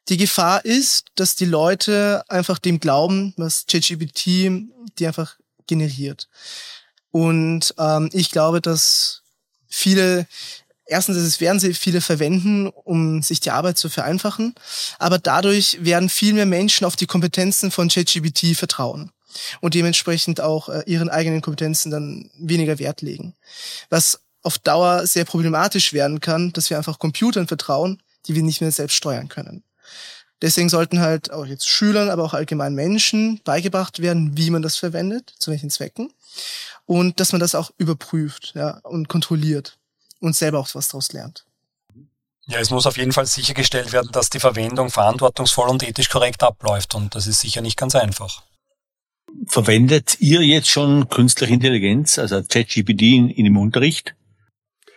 Die 0.10 0.18
Gefahr 0.18 0.64
ist, 0.64 1.06
dass 1.16 1.36
die 1.36 1.46
Leute 1.46 2.24
einfach 2.28 2.60
dem 2.60 2.80
glauben, 2.80 3.34
was 3.38 3.66
ChatGPT 3.66 4.52
die 4.98 5.08
einfach 5.08 5.36
generiert. 5.68 6.30
Und 7.12 7.74
ähm, 7.78 8.10
ich 8.14 8.30
glaube, 8.32 8.62
dass 8.62 9.24
viele, 9.68 10.28
erstens 10.86 11.18
es 11.18 11.40
werden 11.40 11.60
sie 11.60 11.74
viele 11.74 12.02
verwenden, 12.02 12.68
um 12.68 13.24
sich 13.24 13.40
die 13.40 13.52
Arbeit 13.52 13.78
zu 13.78 13.90
vereinfachen, 13.90 14.54
aber 15.00 15.18
dadurch 15.18 15.84
werden 15.84 16.10
viel 16.10 16.34
mehr 16.34 16.46
Menschen 16.46 16.86
auf 16.86 16.96
die 16.96 17.08
Kompetenzen 17.08 17.72
von 17.72 17.90
ChatGPT 17.90 18.56
vertrauen. 18.56 19.12
und 19.60 19.74
dementsprechend 19.74 20.40
auch 20.40 20.70
äh, 20.70 20.84
ihren 20.86 21.10
eigenen 21.10 21.42
Kompetenzen 21.42 21.92
dann 21.92 22.30
weniger 22.38 22.80
Wert 22.80 23.02
legen. 23.02 23.34
Was 23.90 24.22
auf 24.44 24.60
Dauer 24.60 25.08
sehr 25.08 25.26
problematisch 25.26 25.92
werden 25.92 26.22
kann, 26.22 26.54
dass 26.54 26.70
wir 26.70 26.78
einfach 26.78 27.00
Computern 27.00 27.48
vertrauen, 27.48 28.02
die 28.28 28.36
wir 28.36 28.44
nicht 28.44 28.62
mehr 28.62 28.72
selbst 28.72 28.96
steuern 28.96 29.28
können. 29.28 29.64
Deswegen 30.42 30.70
sollten 30.70 31.00
halt 31.00 31.32
auch 31.32 31.46
jetzt 31.46 31.68
Schülern, 31.68 32.10
aber 32.10 32.24
auch 32.24 32.34
allgemein 32.34 32.76
Menschen 32.76 33.42
beigebracht 33.44 34.00
werden, 34.02 34.38
wie 34.38 34.50
man 34.50 34.62
das 34.62 34.76
verwendet, 34.76 35.34
zu 35.40 35.52
welchen 35.52 35.70
Zwecken. 35.70 36.12
Und 36.86 37.20
dass 37.20 37.32
man 37.32 37.40
das 37.40 37.56
auch 37.56 37.72
überprüft 37.78 38.54
ja, 38.56 38.80
und 38.84 39.08
kontrolliert 39.08 39.78
und 40.20 40.36
selber 40.36 40.60
auch 40.60 40.70
was 40.74 40.90
daraus 40.90 41.14
lernt. 41.14 41.46
Ja, 42.48 42.60
es 42.60 42.70
muss 42.70 42.86
auf 42.86 42.98
jeden 42.98 43.12
Fall 43.12 43.26
sichergestellt 43.26 43.92
werden, 43.92 44.12
dass 44.12 44.30
die 44.30 44.40
Verwendung 44.40 44.92
verantwortungsvoll 44.92 45.70
und 45.70 45.82
ethisch 45.82 46.10
korrekt 46.10 46.44
abläuft. 46.44 46.94
Und 46.94 47.16
das 47.16 47.26
ist 47.26 47.40
sicher 47.40 47.62
nicht 47.62 47.78
ganz 47.78 47.96
einfach. 47.96 48.44
Verwendet 49.48 50.18
ihr 50.20 50.42
jetzt 50.42 50.70
schon 50.70 51.10
künstliche 51.10 51.54
Intelligenz, 51.54 52.20
also 52.20 52.44
ChatGPT 52.44 53.02
in, 53.02 53.30
in 53.30 53.46
dem 53.46 53.58
Unterricht? 53.58 54.16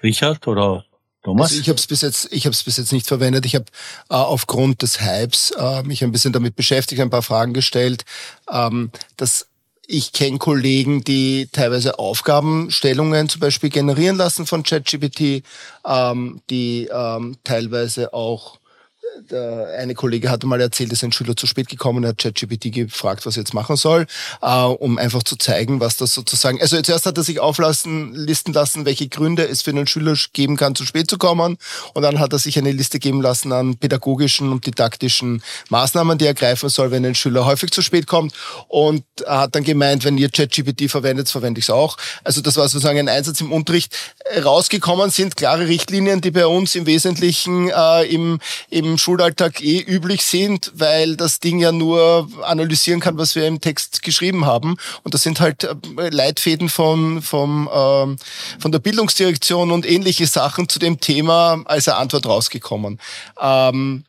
Richard 0.03 0.47
oder 0.47 0.85
Thomas? 1.29 1.51
Also 1.51 1.61
ich 1.61 1.69
habe 1.69 1.79
es 1.79 1.87
bis 1.87 2.01
jetzt, 2.01 2.33
ich 2.33 2.47
habe 2.47 2.55
es 2.55 2.63
bis 2.63 2.79
jetzt 2.79 2.93
nicht 2.93 3.07
verwendet. 3.07 3.45
Ich 3.45 3.55
habe 3.55 3.67
äh, 4.09 4.15
aufgrund 4.15 4.81
des 4.81 5.03
Hypes 5.03 5.51
äh, 5.59 5.83
mich 5.83 6.03
ein 6.03 6.11
bisschen 6.11 6.33
damit 6.33 6.57
beschäftigt, 6.57 7.01
ein 7.03 7.11
paar 7.11 7.23
Fragen 7.23 7.53
gestellt. 7.53 8.05
Ähm, 8.51 8.91
das 9.19 9.47
ich 9.91 10.13
kenne 10.13 10.39
Kollegen, 10.39 11.03
die 11.03 11.49
teilweise 11.51 11.99
Aufgabenstellungen 11.99 13.29
zum 13.31 13.41
Beispiel 13.41 13.71
generieren 13.71 14.17
lassen 14.17 14.47
von 14.47 14.63
ChatGPT, 14.63 15.43
ähm, 15.87 16.43
die 16.51 16.89
ähm, 16.93 17.37
teilweise 17.45 18.13
auch 18.13 18.59
der 19.31 19.75
eine 19.79 19.95
Kollege 19.95 20.31
hatte 20.31 20.47
mal 20.47 20.61
erzählt, 20.61 20.93
dass 20.93 21.03
ein 21.03 21.13
Schüler 21.13 21.37
zu 21.37 21.47
spät 21.47 21.69
gekommen 21.69 22.07
hat 22.07 22.19
ChatGPT 22.19 22.73
gefragt, 22.73 23.27
was 23.27 23.37
er 23.37 23.43
jetzt 23.43 23.55
machen 23.55 23.77
soll, 23.77 24.07
äh, 24.43 24.63
um 24.63 24.99
einfach 24.99 25.23
zu 25.23 25.37
zeigen, 25.37 25.81
was 25.81 25.97
das 25.97 26.15
sozusagen. 26.15 26.61
Also 26.61 26.81
zuerst 26.83 27.07
hat 27.07 27.17
er 27.17 27.25
sich 27.25 27.41
auflassen, 27.41 28.15
listen 28.15 28.53
lassen, 28.53 28.85
welche 28.85 29.09
Gründe 29.09 29.47
es 29.47 29.63
für 29.63 29.71
einen 29.71 29.87
Schüler 29.87 30.15
geben 30.33 30.57
kann, 30.57 30.75
zu 30.75 30.85
spät 30.85 31.11
zu 31.11 31.19
kommen. 31.19 31.59
Und 31.95 32.03
dann 32.03 32.19
hat 32.19 32.33
er 32.33 32.39
sich 32.39 32.59
eine 32.59 32.73
Liste 32.73 32.99
geben 32.99 33.21
lassen 33.21 33.53
an 33.53 33.77
pädagogischen 33.77 34.51
und 34.51 34.67
didaktischen 34.67 35.43
Maßnahmen, 35.69 36.19
die 36.19 36.27
er 36.27 36.35
greifen 36.35 36.69
soll, 36.69 36.91
wenn 36.91 37.05
ein 37.05 37.15
Schüler 37.15 37.45
häufig 37.45 37.71
zu 37.71 37.83
spät 37.83 38.07
kommt. 38.07 38.33
Und 38.69 39.05
er 39.25 39.41
hat 39.41 39.55
dann 39.55 39.65
gemeint, 39.65 40.05
wenn 40.05 40.19
ihr 40.19 40.31
ChatGPT 40.31 40.91
verwendet, 40.91 41.29
verwende 41.29 41.59
ich 41.59 41.67
es 41.67 41.71
auch. 41.71 41.97
Also 42.25 42.41
das 42.41 42.57
war 42.57 42.69
sozusagen 42.69 42.99
ein 42.99 43.09
Einsatz 43.09 43.41
im 43.41 43.53
Unterricht. 43.53 43.97
Rausgekommen 44.45 45.11
sind 45.11 45.37
klare 45.37 45.69
Richtlinien, 45.69 46.21
die 46.21 46.31
bei 46.31 46.47
uns 46.47 46.75
im 46.75 46.87
Wesentlichen 46.87 47.71
äh, 47.71 48.05
im, 48.05 48.41
im 48.71 48.98
Schulalltag 48.99 49.63
eh 49.63 49.81
üblich 49.81 50.23
sind, 50.23 50.73
weil 50.75 51.17
das 51.17 51.41
Ding 51.41 51.59
ja 51.59 51.73
nur 51.73 52.29
analysieren 52.43 53.01
kann, 53.01 53.19
was 53.19 53.35
wir 53.35 53.47
im 53.47 53.61
Text 53.61 54.03
geschrieben 54.03 54.47
haben. 54.47 54.77
Und 55.03 55.15
das 55.15 55.23
sind 55.23 55.41
halt 55.41 55.65
äh, 55.65 56.11
Leitfäden 56.11 56.69
von, 56.69 57.23
vom, 57.23 57.69
ähm, 57.73 58.17
von 58.59 58.73
der 58.73 58.79
Bildungsdirektion 58.79 59.71
und 59.71 59.87
ähnliche 59.87 60.27
Sachen 60.27 60.69
zu 60.69 60.79
dem 60.79 61.01
Thema 61.01 61.63
als 61.65 61.89
eine 61.89 61.99
Antwort 61.99 62.27
rausgekommen. 62.27 63.01
Ähm, 63.41 64.05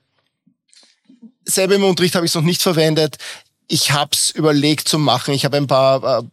selber 1.45 1.75
im 1.75 1.83
Unterricht 1.83 2.15
habe 2.15 2.25
ich 2.25 2.31
es 2.31 2.35
noch 2.35 2.43
nicht 2.43 2.61
verwendet. 2.61 3.17
Ich 3.67 3.91
habe 3.91 4.11
es 4.13 4.31
überlegt 4.31 4.87
zu 4.87 4.97
machen. 4.97 5.33
Ich 5.33 5.45
habe 5.45 5.57
ein 5.57 5.67
paar 5.67 6.19
äh, 6.19 6.23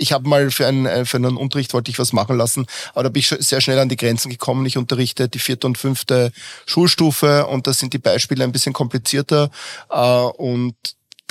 ich 0.00 0.12
habe 0.12 0.28
mal 0.28 0.50
für 0.50 0.66
einen, 0.66 0.86
äh, 0.86 1.04
für 1.04 1.18
einen 1.18 1.36
Unterricht 1.36 1.74
wollte 1.74 1.90
ich 1.90 1.98
was 1.98 2.12
machen 2.12 2.36
lassen, 2.36 2.66
aber 2.94 3.04
da 3.04 3.08
bin 3.10 3.20
ich 3.20 3.28
sehr 3.28 3.60
schnell 3.60 3.78
an 3.78 3.88
die 3.88 3.96
Grenzen 3.96 4.30
gekommen. 4.30 4.66
Ich 4.66 4.78
unterrichte 4.78 5.28
die 5.28 5.38
vierte 5.38 5.66
und 5.66 5.78
fünfte 5.78 6.32
Schulstufe 6.66 7.46
und 7.46 7.66
da 7.66 7.72
sind 7.72 7.92
die 7.92 7.98
Beispiele 7.98 8.42
ein 8.44 8.52
bisschen 8.52 8.72
komplizierter 8.72 9.50
äh, 9.90 9.96
und 9.96 10.74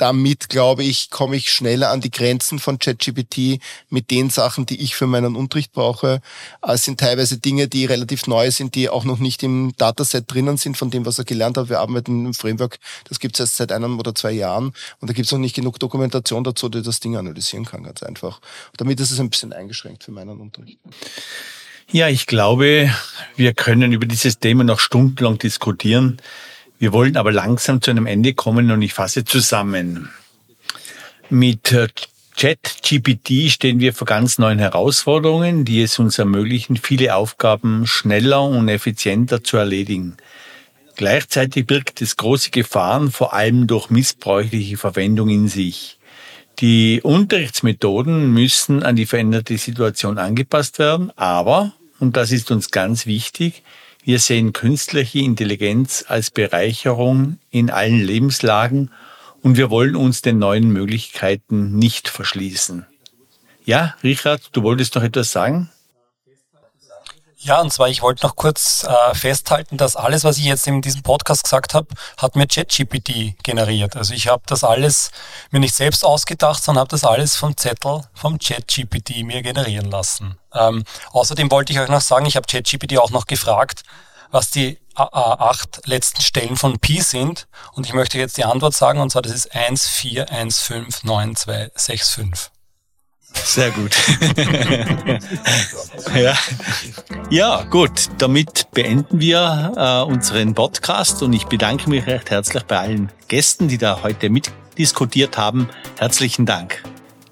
damit, 0.00 0.48
glaube 0.48 0.82
ich, 0.82 1.10
komme 1.10 1.36
ich 1.36 1.52
schneller 1.52 1.90
an 1.90 2.00
die 2.00 2.10
Grenzen 2.10 2.58
von 2.58 2.78
ChatGPT 2.78 3.60
mit 3.90 4.10
den 4.10 4.30
Sachen, 4.30 4.64
die 4.64 4.80
ich 4.80 4.94
für 4.94 5.06
meinen 5.06 5.36
Unterricht 5.36 5.72
brauche. 5.72 6.20
Es 6.62 6.84
sind 6.84 7.00
teilweise 7.00 7.38
Dinge, 7.38 7.68
die 7.68 7.84
relativ 7.84 8.26
neu 8.26 8.50
sind, 8.50 8.74
die 8.74 8.88
auch 8.88 9.04
noch 9.04 9.18
nicht 9.18 9.42
im 9.42 9.74
Dataset 9.76 10.24
drinnen 10.26 10.56
sind 10.56 10.76
von 10.76 10.90
dem, 10.90 11.04
was 11.04 11.18
er 11.18 11.24
gelernt 11.24 11.58
hat. 11.58 11.68
Wir 11.68 11.80
arbeiten 11.80 12.26
im 12.26 12.34
Framework, 12.34 12.78
das 13.08 13.20
gibt 13.20 13.36
es 13.36 13.40
erst 13.40 13.56
seit 13.56 13.72
einem 13.72 13.98
oder 13.98 14.14
zwei 14.14 14.32
Jahren 14.32 14.72
und 15.00 15.10
da 15.10 15.12
gibt 15.12 15.26
es 15.26 15.32
noch 15.32 15.38
nicht 15.38 15.54
genug 15.54 15.78
Dokumentation 15.78 16.44
dazu, 16.44 16.68
die 16.68 16.82
das 16.82 17.00
Ding 17.00 17.16
analysieren 17.16 17.66
kann, 17.66 17.82
ganz 17.82 18.02
einfach. 18.02 18.40
Damit 18.78 19.00
ist 19.00 19.10
es 19.10 19.20
ein 19.20 19.28
bisschen 19.28 19.52
eingeschränkt 19.52 20.04
für 20.04 20.12
meinen 20.12 20.40
Unterricht. 20.40 20.78
Ja, 21.92 22.08
ich 22.08 22.26
glaube, 22.26 22.90
wir 23.36 23.52
können 23.52 23.92
über 23.92 24.06
dieses 24.06 24.38
Thema 24.38 24.62
noch 24.64 24.78
stundenlang 24.78 25.38
diskutieren. 25.38 26.18
Wir 26.80 26.94
wollen 26.94 27.18
aber 27.18 27.30
langsam 27.30 27.82
zu 27.82 27.90
einem 27.90 28.06
Ende 28.06 28.32
kommen 28.32 28.70
und 28.70 28.80
ich 28.80 28.94
fasse 28.94 29.26
zusammen. 29.26 30.08
Mit 31.28 31.72
äh, 31.72 31.88
ChatGPT 32.38 33.50
stehen 33.50 33.80
wir 33.80 33.92
vor 33.92 34.06
ganz 34.06 34.38
neuen 34.38 34.58
Herausforderungen, 34.58 35.66
die 35.66 35.82
es 35.82 35.98
uns 35.98 36.18
ermöglichen, 36.18 36.78
viele 36.78 37.16
Aufgaben 37.16 37.86
schneller 37.86 38.42
und 38.44 38.70
effizienter 38.70 39.44
zu 39.44 39.58
erledigen. 39.58 40.16
Gleichzeitig 40.96 41.66
birgt 41.66 42.00
es 42.00 42.16
große 42.16 42.48
Gefahren, 42.48 43.10
vor 43.10 43.34
allem 43.34 43.66
durch 43.66 43.90
missbräuchliche 43.90 44.78
Verwendung 44.78 45.28
in 45.28 45.48
sich. 45.48 45.98
Die 46.60 47.02
Unterrichtsmethoden 47.02 48.32
müssen 48.32 48.82
an 48.82 48.96
die 48.96 49.06
veränderte 49.06 49.58
Situation 49.58 50.16
angepasst 50.16 50.78
werden, 50.78 51.12
aber, 51.14 51.74
und 51.98 52.16
das 52.16 52.32
ist 52.32 52.50
uns 52.50 52.70
ganz 52.70 53.04
wichtig, 53.04 53.64
wir 54.04 54.18
sehen 54.18 54.52
künstliche 54.52 55.18
Intelligenz 55.18 56.04
als 56.08 56.30
Bereicherung 56.30 57.38
in 57.50 57.70
allen 57.70 58.00
Lebenslagen 58.00 58.90
und 59.42 59.56
wir 59.56 59.70
wollen 59.70 59.96
uns 59.96 60.22
den 60.22 60.38
neuen 60.38 60.70
Möglichkeiten 60.70 61.76
nicht 61.78 62.08
verschließen. 62.08 62.86
Ja, 63.64 63.94
Richard, 64.02 64.48
du 64.52 64.62
wolltest 64.62 64.94
noch 64.94 65.02
etwas 65.02 65.32
sagen? 65.32 65.70
Ja, 67.42 67.62
und 67.62 67.72
zwar, 67.72 67.88
ich 67.88 68.02
wollte 68.02 68.26
noch 68.26 68.36
kurz 68.36 68.84
äh, 68.84 69.14
festhalten, 69.14 69.78
dass 69.78 69.96
alles, 69.96 70.24
was 70.24 70.36
ich 70.36 70.44
jetzt 70.44 70.66
in 70.66 70.82
diesem 70.82 71.02
Podcast 71.02 71.44
gesagt 71.44 71.72
habe, 71.72 71.86
hat 72.18 72.36
mir 72.36 72.46
ChatGPT 72.46 73.42
generiert. 73.42 73.96
Also 73.96 74.12
ich 74.12 74.28
habe 74.28 74.42
das 74.44 74.62
alles 74.62 75.10
mir 75.50 75.60
nicht 75.60 75.74
selbst 75.74 76.04
ausgedacht, 76.04 76.62
sondern 76.62 76.80
habe 76.80 76.90
das 76.90 77.02
alles 77.02 77.36
vom 77.36 77.56
Zettel 77.56 78.02
vom 78.12 78.38
ChatGPT 78.38 79.24
mir 79.24 79.40
generieren 79.40 79.90
lassen. 79.90 80.36
Ähm, 80.52 80.84
außerdem 81.12 81.50
wollte 81.50 81.72
ich 81.72 81.80
euch 81.80 81.88
noch 81.88 82.02
sagen, 82.02 82.26
ich 82.26 82.36
habe 82.36 82.46
ChatGPT 82.46 82.98
auch 82.98 83.08
noch 83.08 83.26
gefragt, 83.26 83.84
was 84.30 84.50
die 84.50 84.78
acht 84.94 85.80
letzten 85.86 86.20
Stellen 86.20 86.58
von 86.58 86.78
Pi 86.78 87.00
sind. 87.00 87.48
Und 87.72 87.86
ich 87.86 87.94
möchte 87.94 88.18
jetzt 88.18 88.36
die 88.36 88.44
Antwort 88.44 88.74
sagen, 88.74 89.00
und 89.00 89.12
zwar 89.12 89.22
das 89.22 89.32
ist 89.32 89.50
1415965. 89.54 92.50
Sehr 93.32 93.70
gut. 93.70 93.96
ja. 96.14 96.34
ja, 97.30 97.62
gut. 97.64 98.08
Damit 98.18 98.70
beenden 98.72 99.20
wir 99.20 99.72
äh, 99.76 100.12
unseren 100.12 100.54
Podcast 100.54 101.22
und 101.22 101.32
ich 101.32 101.46
bedanke 101.46 101.90
mich 101.90 102.06
recht 102.06 102.30
herzlich 102.30 102.62
bei 102.64 102.78
allen 102.78 103.10
Gästen, 103.28 103.68
die 103.68 103.78
da 103.78 104.02
heute 104.02 104.30
mitdiskutiert 104.30 105.36
haben. 105.36 105.68
Herzlichen 105.98 106.46
Dank. 106.46 106.82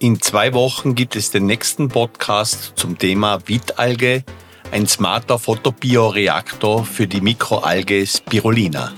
In 0.01 0.21
zwei 0.21 0.55
Wochen 0.55 0.95
gibt 0.95 1.17
es 1.17 1.31
den 1.31 1.47
nächsten 1.47 1.89
Podcast 1.89 2.73
zum 2.77 2.99
Thema 2.99 3.41
Wittalge, 3.47 4.25
ein 4.71 4.87
smarter 4.87 5.39
Photobioreaktor 5.39 6.85
für 6.85 7.07
die 7.07 7.21
Mikroalge 7.21 8.07
Spirulina. 8.07 8.93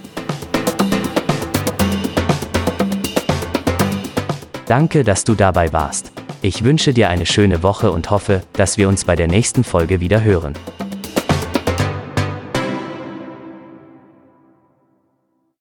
Danke, 4.67 5.03
dass 5.05 5.25
du 5.25 5.35
dabei 5.35 5.73
warst. 5.73 6.13
Ich 6.43 6.65
wünsche 6.65 6.95
dir 6.95 7.11
eine 7.11 7.27
schöne 7.27 7.63
Woche 7.63 7.91
und 7.91 8.11
hoffe, 8.11 8.43
dass 8.55 8.79
wir 8.79 8.89
uns 8.89 9.05
bei 9.05 9.15
der 9.15 9.29
nächsten 9.29 9.63
Folge 9.63 10.01
wieder 10.01 10.25
hören. 10.25 10.55